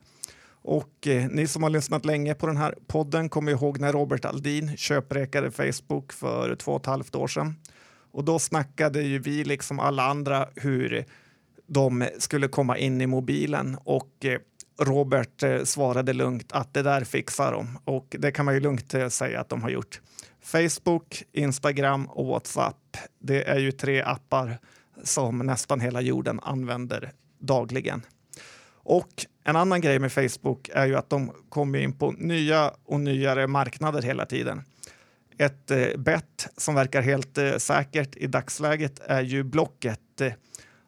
Och 0.63 1.07
eh, 1.07 1.27
ni 1.31 1.47
som 1.47 1.63
har 1.63 1.71
lyssnat 1.71 2.05
länge 2.05 2.35
på 2.35 2.47
den 2.47 2.57
här 2.57 2.75
podden 2.87 3.29
kommer 3.29 3.53
ihåg 3.53 3.81
när 3.81 3.93
Robert 3.93 4.25
Aldin 4.25 4.77
köprekade 4.77 5.51
Facebook 5.51 6.13
för 6.13 6.57
två 6.57 6.73
och 6.73 6.81
ett 6.81 6.87
halvt 6.87 7.15
år 7.15 7.29
sedan. 7.29 7.55
Och 8.13 8.25
då 8.25 8.39
snackade 8.39 9.03
ju 9.03 9.19
vi, 9.19 9.45
liksom 9.45 9.81
alla 9.81 10.03
andra, 10.03 10.49
hur 10.55 11.05
de 11.67 12.09
skulle 12.19 12.49
komma 12.49 12.79
in 12.79 13.01
i 13.01 13.07
mobilen 13.07 13.77
och 13.85 14.25
eh, 14.25 14.39
Robert 14.81 15.43
eh, 15.43 15.63
svarade 15.63 16.13
lugnt 16.13 16.53
att 16.53 16.75
det 16.75 16.83
där 16.83 17.05
fixar 17.05 17.53
de 17.53 17.79
och 17.85 18.17
det 18.19 18.33
kan 18.33 18.45
man 18.45 18.55
ju 18.55 18.61
lugnt 18.61 18.95
eh, 18.95 19.09
säga 19.09 19.41
att 19.41 19.49
de 19.49 19.63
har 19.63 19.71
gjort. 19.71 20.01
Facebook, 20.43 21.23
Instagram 21.33 22.07
och 22.07 22.27
WhatsApp. 22.27 22.97
Det 23.19 23.49
är 23.49 23.59
ju 23.59 23.73
tre 23.73 24.03
appar 24.03 24.59
som 25.03 25.39
nästan 25.39 25.81
hela 25.81 26.01
jorden 26.01 26.41
använder 26.43 27.13
dagligen. 27.39 28.03
Och 28.73 29.27
en 29.45 29.57
annan 29.57 29.81
grej 29.81 29.99
med 29.99 30.13
Facebook 30.13 30.71
är 30.73 30.87
ju 30.87 30.97
att 30.97 31.11
de 31.11 31.33
kommer 31.49 31.79
in 31.79 31.93
på 31.93 32.13
nya 32.13 32.73
och 32.85 33.01
nyare 33.01 33.47
marknader 33.47 34.03
hela 34.03 34.27
tiden. 34.27 34.63
Ett 35.39 35.97
bett 35.97 36.49
som 36.57 36.75
verkar 36.75 37.03
helt 37.03 37.39
säkert 37.63 38.17
i 38.17 38.27
dagsläget 38.27 39.01
är 39.07 39.23
ju 39.23 39.43
Blocket. 39.43 40.01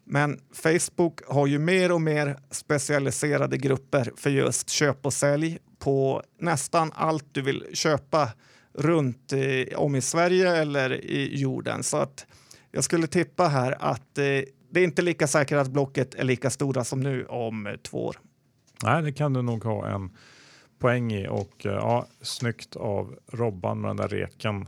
Men 0.08 0.40
Facebook 0.52 1.20
har 1.28 1.46
ju 1.46 1.58
mer 1.58 1.92
och 1.92 2.00
mer 2.00 2.36
specialiserade 2.50 3.58
grupper 3.58 4.12
för 4.16 4.30
just 4.30 4.70
köp 4.70 5.06
och 5.06 5.12
sälj 5.12 5.58
på 5.78 6.22
nästan 6.38 6.92
allt 6.94 7.24
du 7.32 7.42
vill 7.42 7.66
köpa 7.72 8.28
runt 8.74 9.32
eh, 9.32 9.78
om 9.78 9.94
i 9.94 10.00
Sverige 10.00 10.56
eller 10.56 11.04
i 11.04 11.36
jorden. 11.36 11.82
Så 11.82 11.96
att 11.96 12.26
jag 12.72 12.84
skulle 12.84 13.06
tippa 13.06 13.48
här 13.48 13.76
att 13.78 14.18
eh, 14.18 14.24
det 14.70 14.80
är 14.80 14.84
inte 14.84 15.02
lika 15.02 15.26
säkert 15.26 15.58
att 15.58 15.68
Blocket 15.68 16.14
är 16.14 16.24
lika 16.24 16.50
stora 16.50 16.84
som 16.84 17.00
nu 17.00 17.24
om 17.24 17.66
eh, 17.66 17.76
två 17.76 18.06
år. 18.06 18.16
Nej, 18.82 19.02
det 19.02 19.12
kan 19.12 19.32
du 19.32 19.42
nog 19.42 19.64
ha 19.64 19.88
en 19.88 20.10
poäng 20.78 21.12
i 21.12 21.28
och 21.28 21.66
eh, 21.66 21.72
ja, 21.72 22.06
snyggt 22.20 22.76
av 22.76 23.18
Robban 23.32 23.80
med 23.80 23.88
den 23.88 23.96
där 23.96 24.08
reken. 24.08 24.66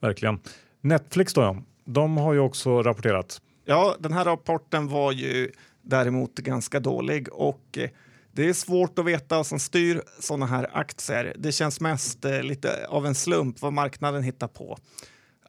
Verkligen. 0.00 0.40
Netflix 0.80 1.34
då, 1.34 1.40
ja. 1.40 1.56
de 1.84 2.16
har 2.16 2.32
ju 2.32 2.38
också 2.38 2.82
rapporterat. 2.82 3.40
Ja, 3.70 3.96
den 3.98 4.12
här 4.12 4.24
rapporten 4.24 4.88
var 4.88 5.12
ju 5.12 5.52
däremot 5.82 6.34
ganska 6.34 6.80
dålig 6.80 7.32
och 7.32 7.78
eh, 7.78 7.90
det 8.32 8.48
är 8.48 8.52
svårt 8.52 8.98
att 8.98 9.04
veta 9.04 9.36
vad 9.36 9.46
som 9.46 9.58
styr 9.58 10.02
sådana 10.20 10.46
här 10.46 10.70
aktier. 10.72 11.34
Det 11.38 11.52
känns 11.52 11.80
mest 11.80 12.24
eh, 12.24 12.42
lite 12.42 12.86
av 12.86 13.06
en 13.06 13.14
slump 13.14 13.62
vad 13.62 13.72
marknaden 13.72 14.22
hittar 14.22 14.48
på. 14.48 14.78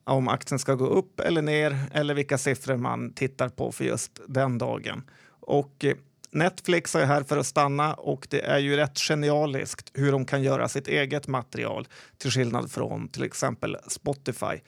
Om 0.04 0.28
aktien 0.28 0.60
ska 0.60 0.76
gå 0.76 0.86
upp 0.86 1.20
eller 1.20 1.42
ner 1.42 1.78
eller 1.94 2.14
vilka 2.14 2.38
siffror 2.38 2.78
man 2.78 3.14
tittar 3.14 3.50
på 3.50 3.72
för 3.72 3.86
just 3.86 4.20
den 4.28 4.58
dagen. 4.58 5.04
Och 5.40 5.86
eh, 5.86 5.96
Netflix 6.32 6.96
är 6.96 7.06
här 7.06 7.24
för 7.24 7.38
att 7.38 7.48
stanna 7.48 7.94
och 7.94 8.28
det 8.30 8.42
är 8.42 8.60
ju 8.60 8.76
rätt 8.76 9.00
genialiskt 9.00 9.92
hur 9.94 10.12
de 10.12 10.26
kan 10.26 10.44
göra 10.44 10.68
sitt 10.68 10.88
eget 10.88 11.28
material 11.28 11.88
till 12.18 12.32
skillnad 12.32 12.72
från 12.72 13.08
till 13.08 13.24
exempel 13.24 13.78
Spotify. 13.88 14.60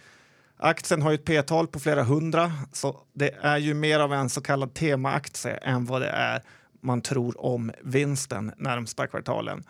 Aktien 0.64 1.02
har 1.02 1.14
ett 1.14 1.26
p-tal 1.26 1.68
på 1.68 1.80
flera 1.80 2.04
hundra, 2.04 2.52
så 2.72 3.00
det 3.14 3.36
är 3.42 3.58
ju 3.58 3.74
mer 3.74 4.00
av 4.00 4.14
en 4.14 4.30
så 4.30 4.42
kallad 4.42 4.74
temaaktie 4.74 5.54
än 5.54 5.86
vad 5.86 6.02
det 6.02 6.10
är 6.10 6.42
man 6.82 7.02
tror 7.02 7.46
om 7.46 7.72
vinsten 7.84 8.52
närmsta 8.58 9.08
kvartalen. 9.08 9.64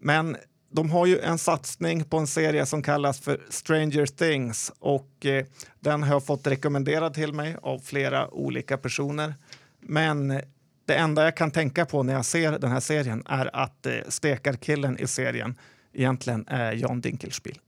Men 0.00 0.36
de 0.72 0.90
har 0.90 1.06
ju 1.06 1.18
en 1.18 1.38
satsning 1.38 2.04
på 2.04 2.18
en 2.18 2.26
serie 2.26 2.66
som 2.66 2.82
kallas 2.82 3.20
för 3.20 3.40
Stranger 3.48 4.06
Things 4.06 4.72
och 4.78 5.26
eh, 5.26 5.46
den 5.80 6.02
har 6.02 6.10
jag 6.10 6.26
fått 6.26 6.46
rekommenderad 6.46 7.14
till 7.14 7.32
mig 7.32 7.56
av 7.62 7.78
flera 7.78 8.34
olika 8.34 8.78
personer. 8.78 9.34
Men 9.80 10.28
det 10.86 10.94
enda 10.94 11.24
jag 11.24 11.36
kan 11.36 11.50
tänka 11.50 11.86
på 11.86 12.02
när 12.02 12.12
jag 12.12 12.24
ser 12.24 12.58
den 12.58 12.70
här 12.70 12.80
serien 12.80 13.22
är 13.26 13.56
att 13.56 13.86
eh, 13.86 13.94
stekarkillen 14.08 14.98
i 14.98 15.06
serien 15.06 15.58
egentligen 15.92 16.44
är 16.48 16.72
Jan 16.72 17.00
Dinkelspiel. 17.00 17.58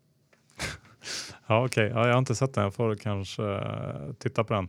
Ja, 1.49 1.65
okej. 1.65 1.87
Okay. 1.87 1.99
Ja, 1.99 2.07
jag 2.07 2.15
har 2.15 2.19
inte 2.19 2.35
sett 2.35 2.55
den. 2.55 2.65
Jag 2.65 2.75
får 2.75 2.95
kanske 2.95 3.43
uh, 3.43 4.13
titta 4.19 4.45
på 4.45 4.55
den. 4.55 4.69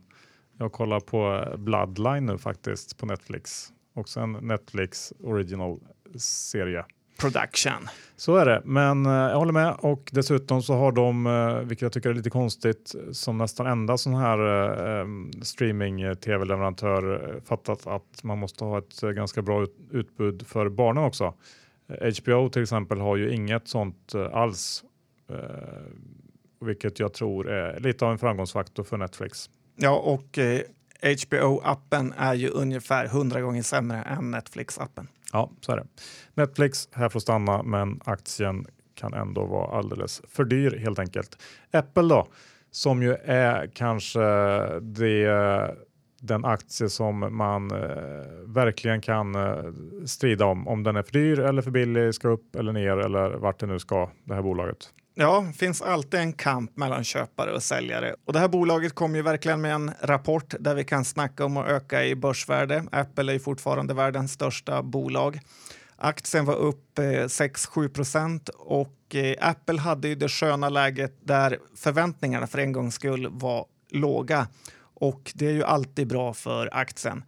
Jag 0.57 0.71
kollar 0.71 0.99
på 0.99 1.45
Bloodline 1.57 2.25
nu 2.25 2.37
faktiskt 2.37 2.97
på 2.97 3.05
Netflix. 3.05 3.73
Också 3.95 4.19
en 4.19 4.31
Netflix 4.31 5.13
original 5.23 5.79
serie. 6.17 6.85
Production. 7.19 7.87
Så 8.15 8.35
är 8.35 8.45
det, 8.45 8.61
men 8.65 9.05
uh, 9.05 9.13
jag 9.13 9.37
håller 9.37 9.53
med 9.53 9.75
och 9.79 10.09
dessutom 10.11 10.61
så 10.61 10.73
har 10.73 10.91
de, 10.91 11.25
uh, 11.25 11.59
vilket 11.59 11.81
jag 11.81 11.91
tycker 11.91 12.09
är 12.09 12.13
lite 12.13 12.29
konstigt, 12.29 12.95
som 13.11 13.37
nästan 13.37 13.67
enda 13.67 13.97
sån 13.97 14.15
här 14.15 14.39
um, 15.01 15.31
streaming 15.41 16.15
tv-leverantör 16.15 17.35
fattat 17.45 17.87
att 17.87 18.23
man 18.23 18.37
måste 18.37 18.63
ha 18.63 18.77
ett 18.77 19.01
ganska 19.01 19.41
bra 19.41 19.63
ut 19.63 19.75
utbud 19.91 20.47
för 20.47 20.69
barnen 20.69 21.03
också. 21.03 21.33
HBO 22.21 22.49
till 22.49 22.61
exempel 22.61 22.99
har 22.99 23.15
ju 23.15 23.33
inget 23.33 23.67
sånt 23.67 24.15
alls 24.31 24.83
vilket 26.61 26.99
jag 26.99 27.13
tror 27.13 27.49
är 27.49 27.79
lite 27.79 28.05
av 28.05 28.11
en 28.11 28.17
framgångsfaktor 28.17 28.83
för 28.83 28.97
Netflix. 28.97 29.49
Ja, 29.75 29.97
och 29.97 30.37
eh, 30.37 30.61
HBO-appen 31.01 32.13
är 32.17 32.33
ju 32.33 32.49
ungefär 32.49 33.07
hundra 33.07 33.41
gånger 33.41 33.61
sämre 33.61 34.01
än 34.01 34.35
Netflix-appen. 34.35 35.07
Ja, 35.33 35.51
så 35.61 35.71
är 35.71 35.77
det. 35.77 35.87
Netflix 36.33 36.89
här 36.91 37.09
får 37.09 37.19
stanna, 37.19 37.63
men 37.63 38.01
aktien 38.05 38.65
kan 38.95 39.13
ändå 39.13 39.45
vara 39.45 39.77
alldeles 39.77 40.21
för 40.27 40.43
dyr 40.43 40.77
helt 40.77 40.99
enkelt. 40.99 41.43
Apple 41.71 42.03
då, 42.03 42.27
som 42.71 43.03
ju 43.03 43.13
är 43.23 43.71
kanske 43.73 44.19
det, 44.79 45.75
den 46.19 46.45
aktie 46.45 46.89
som 46.89 47.37
man 47.37 47.71
eh, 47.71 48.25
verkligen 48.45 49.01
kan 49.01 49.35
eh, 49.35 49.63
strida 50.05 50.45
om. 50.45 50.67
Om 50.67 50.83
den 50.83 50.95
är 50.95 51.03
för 51.03 51.13
dyr 51.13 51.39
eller 51.39 51.61
för 51.61 51.71
billig, 51.71 52.15
ska 52.15 52.27
upp 52.27 52.55
eller 52.55 52.73
ner 52.73 52.97
eller 52.97 53.29
vart 53.29 53.59
det 53.59 53.65
nu 53.65 53.79
ska, 53.79 54.09
det 54.23 54.33
här 54.33 54.41
bolaget. 54.41 54.93
Ja, 55.19 55.45
det 55.47 55.53
finns 55.53 55.81
alltid 55.81 56.19
en 56.19 56.33
kamp 56.33 56.77
mellan 56.77 57.03
köpare 57.03 57.53
och 57.53 57.63
säljare. 57.63 58.15
Och 58.25 58.33
det 58.33 58.39
här 58.39 58.47
bolaget 58.47 58.95
kom 58.95 59.15
ju 59.15 59.21
verkligen 59.21 59.61
med 59.61 59.73
en 59.73 59.91
rapport 60.01 60.53
där 60.59 60.75
vi 60.75 60.83
kan 60.83 61.05
snacka 61.05 61.45
om 61.45 61.57
att 61.57 61.67
öka 61.67 62.05
i 62.05 62.15
börsvärde. 62.15 62.83
Apple 62.91 63.31
är 63.31 63.33
ju 63.33 63.39
fortfarande 63.39 63.93
världens 63.93 64.31
största 64.31 64.83
bolag. 64.83 65.39
Aktien 65.95 66.45
var 66.45 66.55
upp 66.55 66.99
eh, 66.99 67.03
6-7 67.03 67.89
procent 67.89 68.49
och 68.49 69.15
eh, 69.15 69.35
Apple 69.39 69.79
hade 69.79 70.07
ju 70.07 70.15
det 70.15 70.29
sköna 70.29 70.69
läget 70.69 71.13
där 71.21 71.59
förväntningarna 71.75 72.47
för 72.47 72.57
en 72.59 72.71
gångs 72.71 72.95
skull 72.95 73.27
var 73.31 73.65
låga. 73.91 74.47
Och 74.79 75.31
det 75.35 75.47
är 75.47 75.53
ju 75.53 75.63
alltid 75.63 76.07
bra 76.07 76.33
för 76.33 76.69
aktien. 76.73 77.23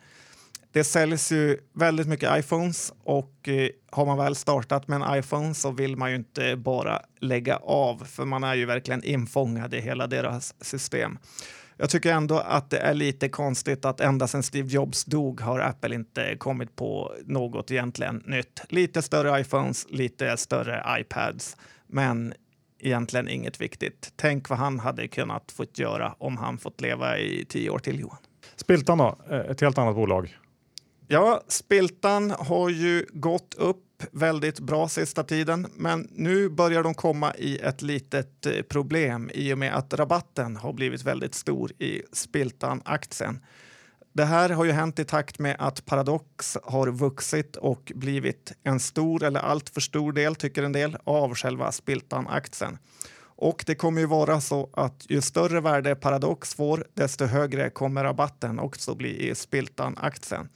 Det 0.72 0.84
säljs 0.84 1.32
ju 1.32 1.58
väldigt 1.74 2.08
mycket 2.08 2.40
iPhones 2.40 2.94
och 3.04 3.48
eh, 3.48 3.70
har 3.92 4.06
man 4.06 4.18
väl 4.18 4.36
startat 4.36 4.88
med 4.88 5.02
en 5.02 5.20
iPhone 5.20 5.54
så 5.54 5.72
vill 5.72 5.96
man 5.96 6.10
ju 6.10 6.16
inte 6.16 6.56
bara 6.56 7.02
lägga 7.20 7.58
av 7.58 8.04
för 8.06 8.26
man 8.26 8.44
är 8.44 8.56
ju 8.56 8.66
verkligen 8.66 9.04
infångad 9.04 9.74
i 9.74 9.82
hela 9.82 10.08
deras 10.08 10.56
system. 10.62 11.18
Jag 11.78 11.90
tycker 11.90 12.14
ändå 12.14 12.40
att 12.40 12.70
det 12.70 12.78
är 12.78 12.94
lite 12.94 13.30
konstigt 13.30 13.86
att 13.86 14.00
ända 14.00 14.28
sedan 14.28 14.44
Steve 14.44 14.68
Jobs 14.68 15.06
dog 15.06 15.42
har 15.42 15.60
Apple 15.60 15.96
inte 15.96 16.36
kommit 16.38 16.76
på 16.76 17.16
något 17.26 17.72
egentligen 17.72 18.24
nytt. 18.26 18.62
Lite 18.70 19.02
större 19.02 19.42
iPhones, 19.42 19.86
lite 19.90 20.38
större 20.38 21.00
iPads, 21.00 21.58
men 21.88 22.34
egentligen 22.80 23.28
inget 23.28 23.62
viktigt. 23.62 24.14
Tänk 24.16 24.50
vad 24.50 24.60
han 24.60 24.80
hade 24.80 25.08
kunnat 25.08 25.52
fått 25.52 25.80
göra 25.80 26.16
om 26.18 26.38
han 26.38 26.58
fått 26.58 26.82
leva 26.82 27.18
i 27.18 27.46
tio 27.46 27.70
år 27.70 27.80
till 27.80 28.00
Johan. 28.00 28.18
Spiltan 28.56 28.98
då, 28.98 29.18
eh, 29.30 29.40
ett 29.40 29.62
helt 29.62 29.78
annat 29.78 29.96
bolag. 29.96 30.38
Ja, 31.12 31.44
Spiltan 31.48 32.32
har 32.40 32.70
ju 32.70 33.06
gått 33.14 33.54
upp 33.54 34.04
väldigt 34.12 34.60
bra 34.60 34.88
sista 34.88 35.24
tiden, 35.24 35.68
men 35.76 36.08
nu 36.12 36.50
börjar 36.50 36.84
de 36.84 36.94
komma 36.94 37.36
i 37.36 37.58
ett 37.58 37.82
litet 37.82 38.46
eh, 38.46 38.62
problem 38.62 39.32
i 39.34 39.54
och 39.54 39.58
med 39.58 39.76
att 39.76 39.94
rabatten 39.94 40.56
har 40.56 40.74
blivit 40.74 41.04
väldigt 41.04 41.36
stor 41.36 41.72
i 41.72 42.02
Spiltan-aktien. 42.12 43.40
det 44.14 44.26
här 44.26 44.50
har 44.50 44.66
ju 44.66 44.72
hänt 44.72 45.00
i 45.00 45.06
takt 45.06 45.40
med 45.40 45.56
att 45.60 45.86
Paradox 45.86 46.58
har 46.64 46.88
vuxit 46.88 47.56
och 47.56 47.92
blivit 47.96 48.54
en 48.64 48.80
stor 48.80 49.24
eller 49.24 49.40
alltför 49.40 49.82
stor 49.82 50.14
del, 50.14 50.36
tycker 50.36 50.64
en 50.64 50.72
del, 50.72 50.98
av 51.04 51.36
själva 51.36 51.72
Spiltan-aktien. 51.72 52.78
Och 53.22 53.64
det 53.68 53.76
kommer 53.76 54.02
ju 54.02 54.08
vara 54.08 54.42
så 54.42 54.70
att 54.74 55.06
ju 55.10 55.22
större 55.22 55.62
värde 55.62 55.96
Paradox 55.96 56.56
får, 56.56 56.88
desto 56.94 57.26
högre 57.26 57.70
kommer 57.70 58.04
rabatten 58.04 58.60
också 58.60 58.96
bli 58.96 59.30
i 59.30 59.36
Spiltan-aktien. 59.36 60.50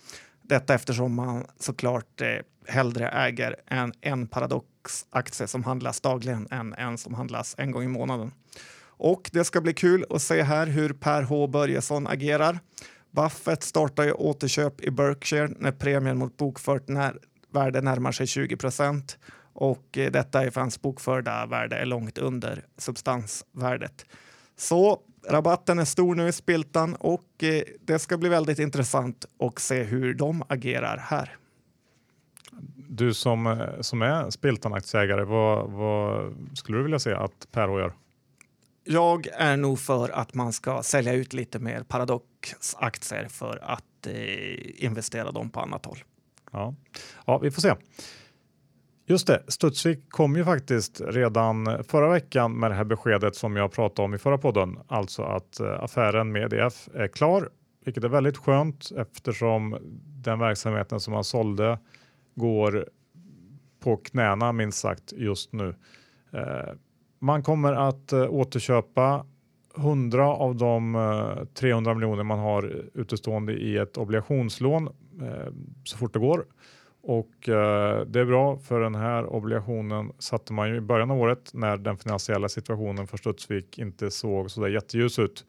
Detta 0.44 0.74
eftersom 0.74 1.16
man 1.16 1.46
såklart 1.60 2.22
eh, 2.22 2.28
hellre 2.68 3.10
äger 3.10 3.56
en, 3.68 3.94
en 4.02 4.28
Paradox-aktie 4.28 5.48
som 5.48 5.64
handlas 5.64 6.02
dagligen 6.02 6.48
än 6.52 6.74
en 6.74 6.98
som 6.98 7.14
handlas 7.14 7.56
en 7.58 7.72
gång 7.72 7.84
i 7.84 7.88
månaden. 7.88 8.32
Och 8.86 9.30
det 9.34 9.44
ska 9.44 9.62
bli 9.62 9.74
kul 9.74 10.06
att 10.10 10.22
se 10.22 10.42
här 10.42 10.68
hur 10.68 10.94
Per 10.94 11.24
H 11.24 11.48
Börjesson 11.48 12.08
agerar. 12.08 12.60
Buffett 13.12 13.64
startar 13.64 14.04
ju 14.04 14.12
återköp 14.12 14.82
i 14.82 14.92
Berkshire 14.92 15.54
när 15.60 15.72
premien 15.72 16.18
mot 16.18 16.38
bokfört 16.38 16.88
när 16.88 17.20
värde 17.52 17.82
närmar 17.82 18.12
sig 18.12 18.28
20 18.28 18.58
procent 18.58 19.18
och 19.54 19.98
eh, 19.98 20.12
detta 20.12 20.44
är 20.44 20.50
för 20.50 20.62
hans 20.62 20.82
bokförda 20.82 21.46
värde 21.46 21.76
är 21.76 21.86
långt 21.86 22.18
under 22.18 22.66
substansvärdet. 22.78 24.06
Så 24.58 25.00
rabatten 25.30 25.80
är 25.80 25.86
stor 25.86 26.16
nu 26.16 26.28
i 26.28 26.32
Spiltan 26.32 26.96
och 26.96 27.44
eh, 27.44 27.64
det 27.82 28.00
ska 28.00 28.18
bli 28.18 28.30
väldigt 28.30 28.60
intressant 28.60 29.26
att 29.40 29.60
se 29.60 29.84
hur 29.84 30.14
de 30.14 30.44
agerar 30.50 30.98
här. 30.98 31.38
Du 32.76 33.14
som, 33.14 33.48
eh, 33.48 33.82
som 33.82 34.02
är 34.02 34.30
Spiltan-aktieägare, 34.30 35.24
vad, 35.24 35.72
vad 35.72 36.36
skulle 36.58 36.78
du 36.78 36.84
vilja 36.84 37.00
se 37.00 37.14
att 37.14 37.48
Per 37.52 37.68
H 37.68 37.80
gör? 37.80 37.94
Jag 38.84 39.28
är 39.28 39.58
nog 39.58 39.80
för 39.80 40.10
att 40.10 40.34
man 40.34 40.54
ska 40.54 40.84
sälja 40.84 41.14
ut 41.14 41.34
lite 41.34 41.60
mer 41.60 41.84
Paradox-aktier 41.84 43.28
för 43.28 43.60
att 43.64 44.08
eh, 44.08 44.86
investera 44.86 45.32
dem 45.32 45.50
på 45.50 45.60
annat 45.60 45.86
håll. 45.86 45.98
Ja. 46.52 46.76
ja, 47.26 47.38
vi 47.38 47.52
får 47.52 47.62
se. 47.62 47.74
Just 49.06 49.28
det, 49.28 49.44
Studsvik 49.48 50.10
kom 50.10 50.36
ju 50.36 50.44
faktiskt 50.44 51.02
redan 51.06 51.84
förra 51.84 52.10
veckan 52.10 52.60
med 52.60 52.72
det 52.72 52.76
här 52.76 52.84
beskedet 52.84 53.36
som 53.36 53.56
jag 53.56 53.72
pratade 53.72 54.06
om 54.06 54.14
i 54.14 54.18
förra 54.18 54.38
podden, 54.38 54.80
alltså 54.88 55.24
att 55.24 55.60
eh, 55.60 55.84
affären 55.84 56.32
med 56.32 56.54
EDF 56.54 56.90
är 56.94 57.08
klar, 57.08 57.50
vilket 57.86 58.04
är 58.04 58.10
väldigt 58.10 58.38
skönt 58.38 58.92
eftersom 58.98 59.78
den 60.06 60.40
verksamheten 60.40 61.00
som 61.00 61.14
man 61.14 61.24
sålde 61.24 61.80
går 62.36 62.90
på 63.80 63.98
knäna 63.98 64.52
minst 64.52 64.80
sagt 64.80 65.14
just 65.16 65.54
nu. 65.54 65.76
Eh, 66.34 66.74
man 67.20 67.44
kommer 67.44 67.74
att 67.74 68.14
eh, 68.14 68.30
återköpa 68.30 69.26
100 69.78 70.28
av 70.28 70.56
de 70.56 71.48
300 71.54 71.94
miljoner 71.94 72.24
man 72.24 72.40
har 72.40 72.84
utestående 72.94 73.54
i 73.54 73.78
ett 73.78 73.98
obligationslån 73.98 74.90
så 75.84 75.98
fort 75.98 76.14
det 76.14 76.20
går 76.20 76.46
och 77.04 77.50
eh, 77.50 78.06
det 78.06 78.20
är 78.20 78.26
bra 78.26 78.58
för 78.58 78.80
den 78.80 78.96
här 78.96 79.26
obligationen 79.26 80.12
satte 80.20 80.54
man 80.54 80.70
ju 80.70 80.76
i 80.76 80.82
början 80.82 81.12
av 81.12 81.18
året 81.18 81.52
när 81.54 81.78
den 81.78 81.98
finansiella 81.98 82.50
situationen 82.50 83.08
för 83.08 83.18
Studsvik 83.18 83.78
inte 83.78 84.12
såg 84.12 84.52
så 84.52 84.62
där 84.62 84.68
jätteljus 84.68 85.20
ut. 85.20 85.46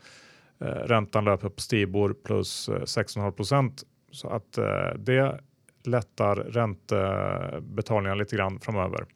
Eh, 0.61 0.67
räntan 0.67 1.25
löper 1.25 1.49
på 1.49 1.61
Stibor 1.61 2.15
plus 2.25 2.69
eh, 2.69 2.73
6,5 2.73 3.31
procent 3.31 3.83
så 4.11 4.29
att 4.29 4.59
eh, 4.59 4.99
det 4.99 5.41
lättar 5.85 6.37
räntebetalningarna 6.37 8.15
lite 8.15 8.37
grann 8.37 8.61
framöver. 8.61 9.07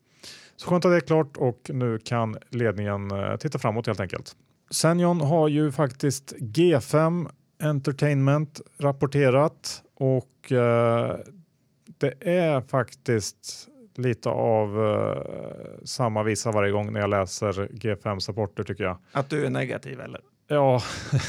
Så 0.57 0.69
skönt 0.69 0.85
att 0.85 0.93
det 0.93 0.97
är 0.97 1.01
klart 1.01 1.37
och 1.37 1.71
nu 1.75 1.99
kan 1.99 2.37
ledningen 2.51 3.11
eh, 3.11 3.37
titta 3.37 3.59
framåt 3.59 3.87
helt 3.87 4.01
enkelt. 4.01 4.37
Senjon 4.71 5.21
har 5.21 5.49
ju 5.49 5.73
faktiskt 5.73 6.35
G5 6.39 7.31
Entertainment 7.63 8.61
rapporterat 8.79 9.83
och 9.95 10.53
eh, 10.53 11.17
det 11.99 12.15
är 12.21 12.61
faktiskt 12.61 13.69
lite 13.99 14.29
av 14.29 14.79
uh, 14.79 15.23
samma 15.85 16.23
visa 16.23 16.51
varje 16.51 16.73
gång 16.73 16.93
när 16.93 17.01
jag 17.01 17.11
läser 17.11 17.53
G5s 17.53 18.29
rapporter 18.29 18.63
tycker 18.65 18.85
jag. 18.85 18.99
Att 19.13 19.31
du 19.31 19.47
är 19.47 19.51
negativ 19.51 20.01
eller? 20.01 20.21
Ja, 20.49 20.81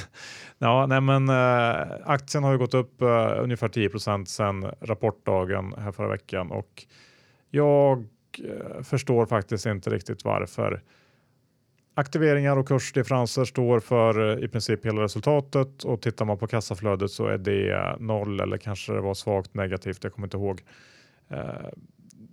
ja 0.58 0.86
nej 0.86 1.02
men 1.02 1.30
uh, 1.30 1.98
aktien 2.06 2.44
har 2.44 2.52
ju 2.52 2.58
gått 2.58 2.74
upp 2.74 3.02
uh, 3.02 3.44
ungefär 3.44 3.68
10% 3.68 4.26
sedan 4.26 4.72
rapportdagen 4.82 5.74
här 5.78 5.92
förra 5.92 6.10
veckan 6.10 6.52
och 6.52 6.86
jag 7.50 8.06
förstår 8.84 9.26
faktiskt 9.26 9.66
inte 9.66 9.90
riktigt 9.90 10.26
varför. 10.26 10.82
Aktiveringar 12.00 12.58
och 12.58 12.68
kursdifferenser 12.68 13.46
står 13.46 13.80
för 13.80 14.44
i 14.44 14.48
princip 14.48 14.86
hela 14.86 15.02
resultatet 15.02 15.84
och 15.84 16.02
tittar 16.02 16.26
man 16.26 16.38
på 16.38 16.48
kassaflödet 16.48 17.12
så 17.12 17.28
är 17.28 17.38
det 17.38 17.96
noll 18.00 18.40
eller 18.40 18.58
kanske 18.58 18.94
det 18.94 19.02
var 19.02 19.14
svagt 19.14 19.54
negativt. 19.54 20.04
Jag 20.04 20.14
kommer 20.14 20.28
inte 20.28 20.38
ihåg. 20.38 20.62
Eh, 21.30 21.68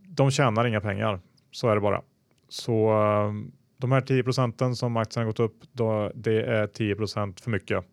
de 0.08 0.30
tjänar 0.30 0.66
inga 0.66 0.80
pengar. 0.80 1.20
Så 1.50 1.68
är 1.68 1.74
det 1.74 1.80
bara. 1.80 2.02
Så 2.48 2.90
eh, 2.90 3.32
de 3.76 3.92
här 3.92 4.00
10 4.00 4.22
procenten 4.22 4.76
som 4.76 4.96
aktien 4.96 5.26
har 5.26 5.32
gått 5.32 5.40
upp, 5.40 5.62
då, 5.72 6.12
det 6.14 6.42
är 6.42 6.66
10 6.66 6.96
procent 6.96 7.40
för 7.40 7.50
mycket. 7.50 7.84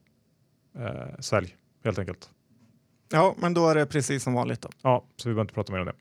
Eh, 0.79 1.19
sälj 1.19 1.55
helt 1.83 1.99
enkelt. 1.99 2.29
Ja, 3.11 3.35
men 3.37 3.53
då 3.53 3.69
är 3.69 3.75
det 3.75 3.85
precis 3.85 4.23
som 4.23 4.33
vanligt. 4.33 4.61
Då. 4.61 4.69
Ja, 4.81 5.05
så 5.15 5.29
vi 5.29 5.33
behöver 5.33 5.41
inte 5.41 5.53
prata 5.53 5.73
mer 5.73 5.79
om 5.79 5.85
det. 5.85 5.95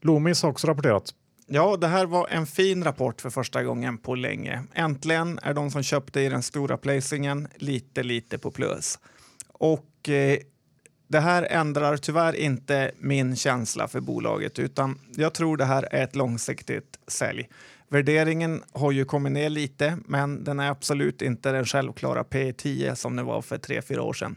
Loomis 0.00 0.42
har 0.42 0.50
också 0.50 0.66
rapporterat. 0.66 1.14
Ja, 1.52 1.76
det 1.76 1.86
här 1.86 2.06
var 2.06 2.28
en 2.28 2.46
fin 2.46 2.84
rapport 2.84 3.20
för 3.20 3.30
första 3.30 3.62
gången 3.62 3.98
på 3.98 4.14
länge. 4.14 4.62
Äntligen 4.74 5.38
är 5.42 5.54
de 5.54 5.70
som 5.70 5.82
köpte 5.82 6.20
i 6.20 6.28
den 6.28 6.42
stora 6.42 6.76
placingen 6.76 7.48
lite, 7.56 8.02
lite 8.02 8.38
på 8.38 8.50
plus. 8.50 8.98
Och 9.48 10.08
eh, 10.08 10.38
det 11.08 11.20
här 11.20 11.42
ändrar 11.42 11.96
tyvärr 11.96 12.36
inte 12.36 12.90
min 12.98 13.36
känsla 13.36 13.88
för 13.88 14.00
bolaget, 14.00 14.58
utan 14.58 14.98
jag 15.16 15.34
tror 15.34 15.56
det 15.56 15.64
här 15.64 15.88
är 15.90 16.04
ett 16.04 16.16
långsiktigt 16.16 16.98
sälj. 17.06 17.48
Värderingen 17.88 18.62
har 18.72 18.92
ju 18.92 19.04
kommit 19.04 19.32
ner 19.32 19.50
lite, 19.50 19.98
men 20.06 20.44
den 20.44 20.60
är 20.60 20.70
absolut 20.70 21.22
inte 21.22 21.52
den 21.52 21.64
självklara 21.64 22.24
P 22.24 22.52
10 22.52 22.96
som 22.96 23.16
den 23.16 23.26
var 23.26 23.42
för 23.42 23.58
tre 23.58 23.82
fyra 23.82 24.02
år 24.02 24.12
sedan. 24.12 24.36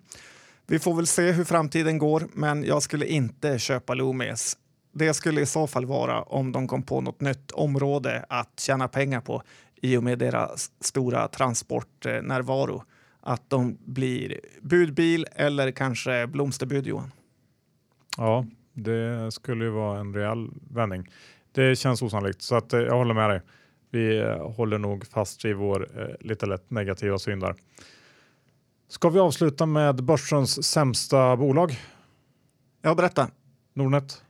Vi 0.67 0.79
får 0.79 0.95
väl 0.95 1.07
se 1.07 1.31
hur 1.31 1.43
framtiden 1.43 1.97
går, 1.97 2.27
men 2.33 2.63
jag 2.63 2.83
skulle 2.83 3.05
inte 3.05 3.59
köpa 3.59 3.93
Loomis 3.93 4.57
det 4.93 5.13
skulle 5.13 5.41
i 5.41 5.45
så 5.45 5.67
fall 5.67 5.85
vara 5.85 6.21
om 6.21 6.51
de 6.51 6.67
kom 6.67 6.83
på 6.83 7.01
något 7.01 7.21
nytt 7.21 7.51
område 7.51 8.25
att 8.29 8.59
tjäna 8.59 8.87
pengar 8.87 9.21
på 9.21 9.43
i 9.75 9.97
och 9.97 10.03
med 10.03 10.19
deras 10.19 10.71
stora 10.79 11.27
transportnärvaro. 11.27 12.83
Att 13.21 13.49
de 13.49 13.77
blir 13.85 14.39
budbil 14.61 15.25
eller 15.35 15.71
kanske 15.71 16.27
blomsterbud, 16.27 16.87
Johan. 16.87 17.11
Ja, 18.17 18.45
det 18.73 19.31
skulle 19.33 19.65
ju 19.65 19.71
vara 19.71 19.99
en 19.99 20.13
rejäl 20.13 20.49
vändning. 20.71 21.07
Det 21.51 21.75
känns 21.75 22.01
osannolikt 22.01 22.41
så 22.41 22.55
att 22.55 22.73
eh, 22.73 22.79
jag 22.79 22.97
håller 22.97 23.13
med 23.13 23.29
dig. 23.29 23.41
Vi 23.91 24.17
eh, 24.17 24.51
håller 24.51 24.77
nog 24.77 25.05
fast 25.07 25.45
i 25.45 25.53
vår 25.53 26.01
eh, 26.01 26.27
lite 26.27 26.45
lätt 26.45 26.71
negativa 26.71 27.19
syn 27.19 27.39
där. 27.39 27.55
Ska 28.87 29.09
vi 29.09 29.19
avsluta 29.19 29.65
med 29.65 30.03
börsens 30.03 30.63
sämsta 30.63 31.37
bolag? 31.37 31.79
Ja, 32.81 32.95
berätta. 32.95 33.27
Nordnet. 33.73 34.23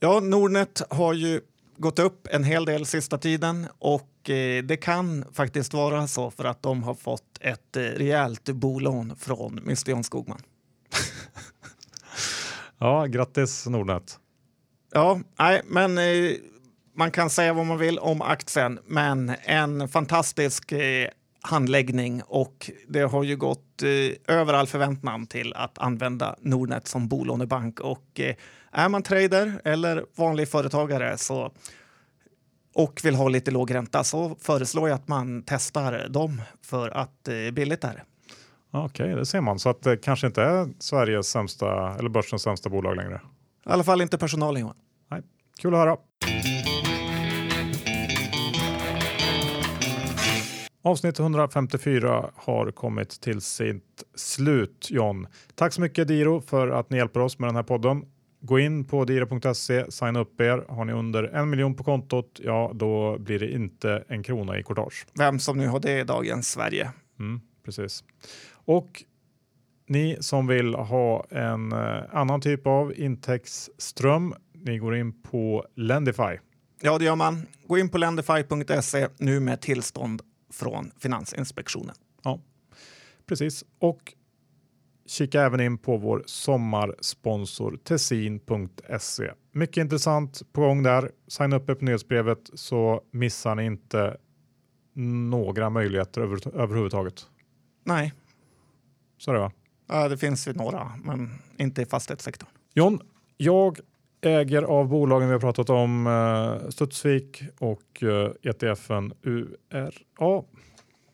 Ja, 0.00 0.20
Nordnet 0.20 0.82
har 0.90 1.12
ju 1.12 1.40
gått 1.76 1.98
upp 1.98 2.28
en 2.30 2.44
hel 2.44 2.64
del 2.64 2.86
sista 2.86 3.18
tiden 3.18 3.66
och 3.78 4.30
eh, 4.30 4.64
det 4.64 4.76
kan 4.76 5.24
faktiskt 5.32 5.74
vara 5.74 6.06
så 6.06 6.30
för 6.30 6.44
att 6.44 6.62
de 6.62 6.82
har 6.82 6.94
fått 6.94 7.38
ett 7.40 7.76
eh, 7.76 7.80
rejält 7.80 8.44
bolån 8.48 9.16
från 9.18 9.58
Mr 9.58 9.90
John 9.90 10.04
Skogman. 10.04 10.42
ja, 12.78 13.06
grattis 13.06 13.66
Nordnet. 13.66 14.18
Ja, 14.92 15.20
nej, 15.38 15.62
men 15.64 15.98
eh, 15.98 16.32
man 16.94 17.10
kan 17.10 17.30
säga 17.30 17.52
vad 17.52 17.66
man 17.66 17.78
vill 17.78 17.98
om 17.98 18.22
aktien, 18.22 18.78
men 18.86 19.32
en 19.44 19.88
fantastisk 19.88 20.72
eh, 20.72 21.08
handläggning 21.40 22.22
och 22.26 22.70
det 22.88 23.00
har 23.02 23.22
ju 23.22 23.36
gått 23.36 23.82
eh, 23.82 24.36
över 24.36 24.54
all 24.54 24.66
förväntan 24.66 25.26
till 25.26 25.54
att 25.54 25.78
använda 25.78 26.36
Nordnet 26.40 26.88
som 26.88 27.08
bolånebank 27.08 27.80
och 27.80 28.20
eh, 28.20 28.34
är 28.76 28.88
man 28.88 29.02
trader 29.02 29.60
eller 29.64 30.04
vanlig 30.16 30.48
företagare 30.48 31.18
så, 31.18 31.52
och 32.74 33.00
vill 33.04 33.14
ha 33.14 33.28
lite 33.28 33.50
låg 33.50 33.74
ränta 33.74 34.04
så 34.04 34.36
föreslår 34.40 34.88
jag 34.88 34.96
att 34.96 35.08
man 35.08 35.42
testar 35.46 36.08
dem 36.08 36.42
för 36.62 36.90
att 36.90 37.24
det 37.24 37.42
eh, 37.42 37.46
är 37.46 37.52
billigt 37.52 37.84
är 37.84 38.04
Okej, 38.70 39.04
okay, 39.04 39.14
det 39.14 39.26
ser 39.26 39.40
man. 39.40 39.58
Så 39.58 39.68
att 39.68 39.82
det 39.82 39.96
kanske 39.96 40.26
inte 40.26 40.42
är 40.42 40.68
Sveriges 40.78 41.28
sämsta 41.28 41.96
eller 41.98 42.08
börsens 42.08 42.42
sämsta 42.42 42.70
bolag 42.70 42.96
längre. 42.96 43.20
I 43.66 43.70
alla 43.70 43.84
fall 43.84 44.00
inte 44.00 44.18
personalen 44.18 44.60
Johan. 44.60 44.76
Nej, 45.10 45.22
kul 45.58 45.74
att 45.74 45.80
höra. 45.80 45.96
Avsnitt 50.82 51.18
154 51.18 52.30
har 52.34 52.70
kommit 52.70 53.20
till 53.20 53.40
sitt 53.40 54.04
slut 54.14 54.88
John. 54.90 55.26
Tack 55.54 55.72
så 55.72 55.80
mycket 55.80 56.08
Diro 56.08 56.40
för 56.40 56.68
att 56.68 56.90
ni 56.90 56.96
hjälper 56.96 57.20
oss 57.20 57.38
med 57.38 57.48
den 57.48 57.56
här 57.56 57.62
podden. 57.62 58.04
Gå 58.46 58.58
in 58.58 58.84
på 58.84 59.04
dira.se, 59.04 59.90
signa 59.90 60.20
upp 60.20 60.40
er. 60.40 60.64
Har 60.68 60.84
ni 60.84 60.92
under 60.92 61.24
en 61.24 61.50
miljon 61.50 61.74
på 61.74 61.84
kontot, 61.84 62.40
ja 62.44 62.70
då 62.74 63.18
blir 63.18 63.38
det 63.38 63.50
inte 63.52 64.04
en 64.08 64.22
krona 64.22 64.58
i 64.58 64.62
courtage. 64.62 65.06
Vem 65.18 65.38
som 65.38 65.58
nu 65.58 65.68
har 65.68 65.80
det 65.80 66.00
i 66.00 66.04
dagens 66.04 66.50
Sverige. 66.50 66.90
Mm, 67.18 67.40
precis. 67.64 68.04
Och 68.52 69.04
Ni 69.88 70.16
som 70.20 70.46
vill 70.46 70.74
ha 70.74 71.26
en 71.30 71.72
eh, 71.72 72.02
annan 72.12 72.40
typ 72.40 72.66
av 72.66 72.98
intäktsström, 72.98 74.34
ni 74.52 74.78
går 74.78 74.96
in 74.96 75.22
på 75.22 75.66
Lendify. 75.76 76.38
Ja, 76.80 76.98
det 76.98 77.04
gör 77.04 77.16
man. 77.16 77.46
Gå 77.66 77.78
in 77.78 77.88
på 77.88 77.98
lendify.se 77.98 79.08
nu 79.18 79.40
med 79.40 79.60
tillstånd 79.60 80.22
från 80.52 80.90
Finansinspektionen. 80.98 81.94
Precis. 83.26 83.64
Och 83.78 84.14
kika 85.06 85.42
även 85.42 85.60
in 85.60 85.78
på 85.78 85.96
vår 85.96 86.22
sommarsponsor 86.26 87.78
tessin.se. 87.84 89.30
Mycket 89.52 89.76
intressant 89.76 90.42
på 90.52 90.60
gång 90.60 90.82
där. 90.82 91.10
Signa 91.28 91.56
upp 91.56 91.70
er 91.70 91.74
på 91.74 91.84
nyhetsbrevet 91.84 92.38
så 92.54 93.00
missar 93.10 93.54
ni 93.54 93.64
inte 93.64 94.16
några 95.30 95.70
möjligheter 95.70 96.20
över, 96.20 96.56
överhuvudtaget. 96.58 97.26
Nej, 97.84 98.12
Så 99.18 99.30
är 99.30 99.34
det 99.34 99.40
va? 99.40 99.52
ja, 99.88 100.08
det 100.08 100.16
finns 100.18 100.48
ju 100.48 100.52
några, 100.52 100.92
men 101.04 101.30
inte 101.56 101.82
i 101.82 101.86
fastighetssektorn. 101.86 102.48
John, 102.74 103.00
jag 103.36 103.78
äger 104.20 104.62
av 104.62 104.88
bolagen 104.88 105.28
vi 105.28 105.32
har 105.32 105.40
pratat 105.40 105.70
om 105.70 106.06
eh, 106.06 106.68
Studsvik 106.70 107.42
och 107.58 108.02
eh, 108.02 108.30
ETFen 108.42 109.12
URA. 109.22 110.42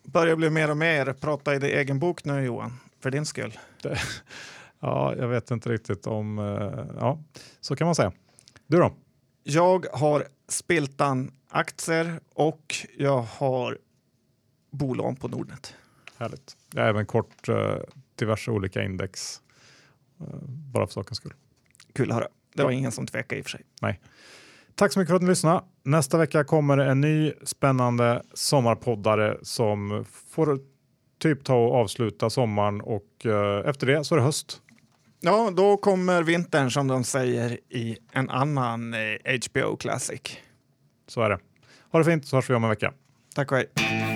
Börjar 0.05 0.37
bli 0.37 0.51
mer 0.51 0.71
och 0.71 0.77
mer 0.77 1.13
prata 1.13 1.55
i 1.55 1.59
din 1.59 1.71
egen 1.71 1.99
bok 1.99 2.25
nu 2.25 2.45
Johan, 2.45 2.73
för 3.03 3.11
din 3.11 3.27
skull. 3.27 3.59
Ja, 4.85 5.15
jag 5.17 5.29
vet 5.29 5.51
inte 5.51 5.69
riktigt 5.69 6.07
om... 6.07 6.39
Eh, 6.39 6.97
ja, 7.01 7.23
så 7.61 7.77
kan 7.77 7.85
man 7.87 7.95
säga. 7.95 8.13
Du 8.67 8.79
då? 8.79 8.93
Jag 9.43 9.87
har 9.93 10.25
Spiltan 10.49 11.33
aktier 11.49 12.21
och 12.35 12.75
jag 12.99 13.23
har 13.23 13.79
bolån 14.71 15.17
på 15.17 15.29
Nordnet. 15.29 15.75
Härligt. 16.17 16.57
Jag 16.73 16.83
har 16.83 16.89
även 16.89 17.07
kort 17.07 17.49
eh, 17.49 17.77
diverse 18.15 18.51
olika 18.51 18.83
index. 18.83 19.41
Eh, 20.21 20.27
bara 20.47 20.87
för 20.87 20.93
sakens 20.93 21.19
skull. 21.19 21.35
Kul 21.93 22.11
att 22.11 22.15
höra. 22.15 22.29
Det 22.55 22.63
var 22.63 22.71
ingen 22.71 22.93
som 22.93 23.07
tvekade 23.07 23.39
i 23.39 23.43
och 23.43 23.47
för 23.47 23.51
sig. 23.51 24.01
Tack 24.75 24.93
så 24.93 24.99
mycket 24.99 25.11
för 25.11 25.17
att 25.17 25.23
ni 25.23 25.29
lyssnade. 25.29 25.65
Nästa 25.83 26.19
vecka 26.19 26.45
kommer 26.45 26.79
en 26.79 27.01
ny 27.01 27.33
spännande 27.43 28.23
sommarpoddare 28.35 29.39
som 29.43 30.05
får 30.29 30.59
typ 31.23 31.45
ta 31.45 31.55
och 31.55 31.75
avsluta 31.75 32.31
sommaren 32.31 32.81
och 32.81 33.27
eh, 33.27 33.69
efter 33.69 33.87
det 33.87 34.05
så 34.05 34.15
är 34.15 34.19
det 34.19 34.25
höst. 34.25 34.63
Ja, 35.21 35.51
då 35.57 35.77
kommer 35.77 36.23
vintern 36.23 36.71
som 36.71 36.89
de 36.89 37.05
säger 37.05 37.59
i 37.69 37.97
en 38.13 38.31
annan 38.31 38.95
eh, 38.95 39.01
HBO 39.49 39.77
Classic. 39.77 40.21
Så 41.07 41.23
är 41.23 41.31
det. 41.31 41.39
Ha 41.91 41.99
det 41.99 42.05
fint 42.05 42.27
så 42.27 42.37
hörs 42.37 42.51
vi 42.51 42.55
om 42.55 42.65
en 42.65 42.71
vecka. 42.71 42.93
Tack 43.35 43.53
och 43.53 43.59
hej. 43.59 44.12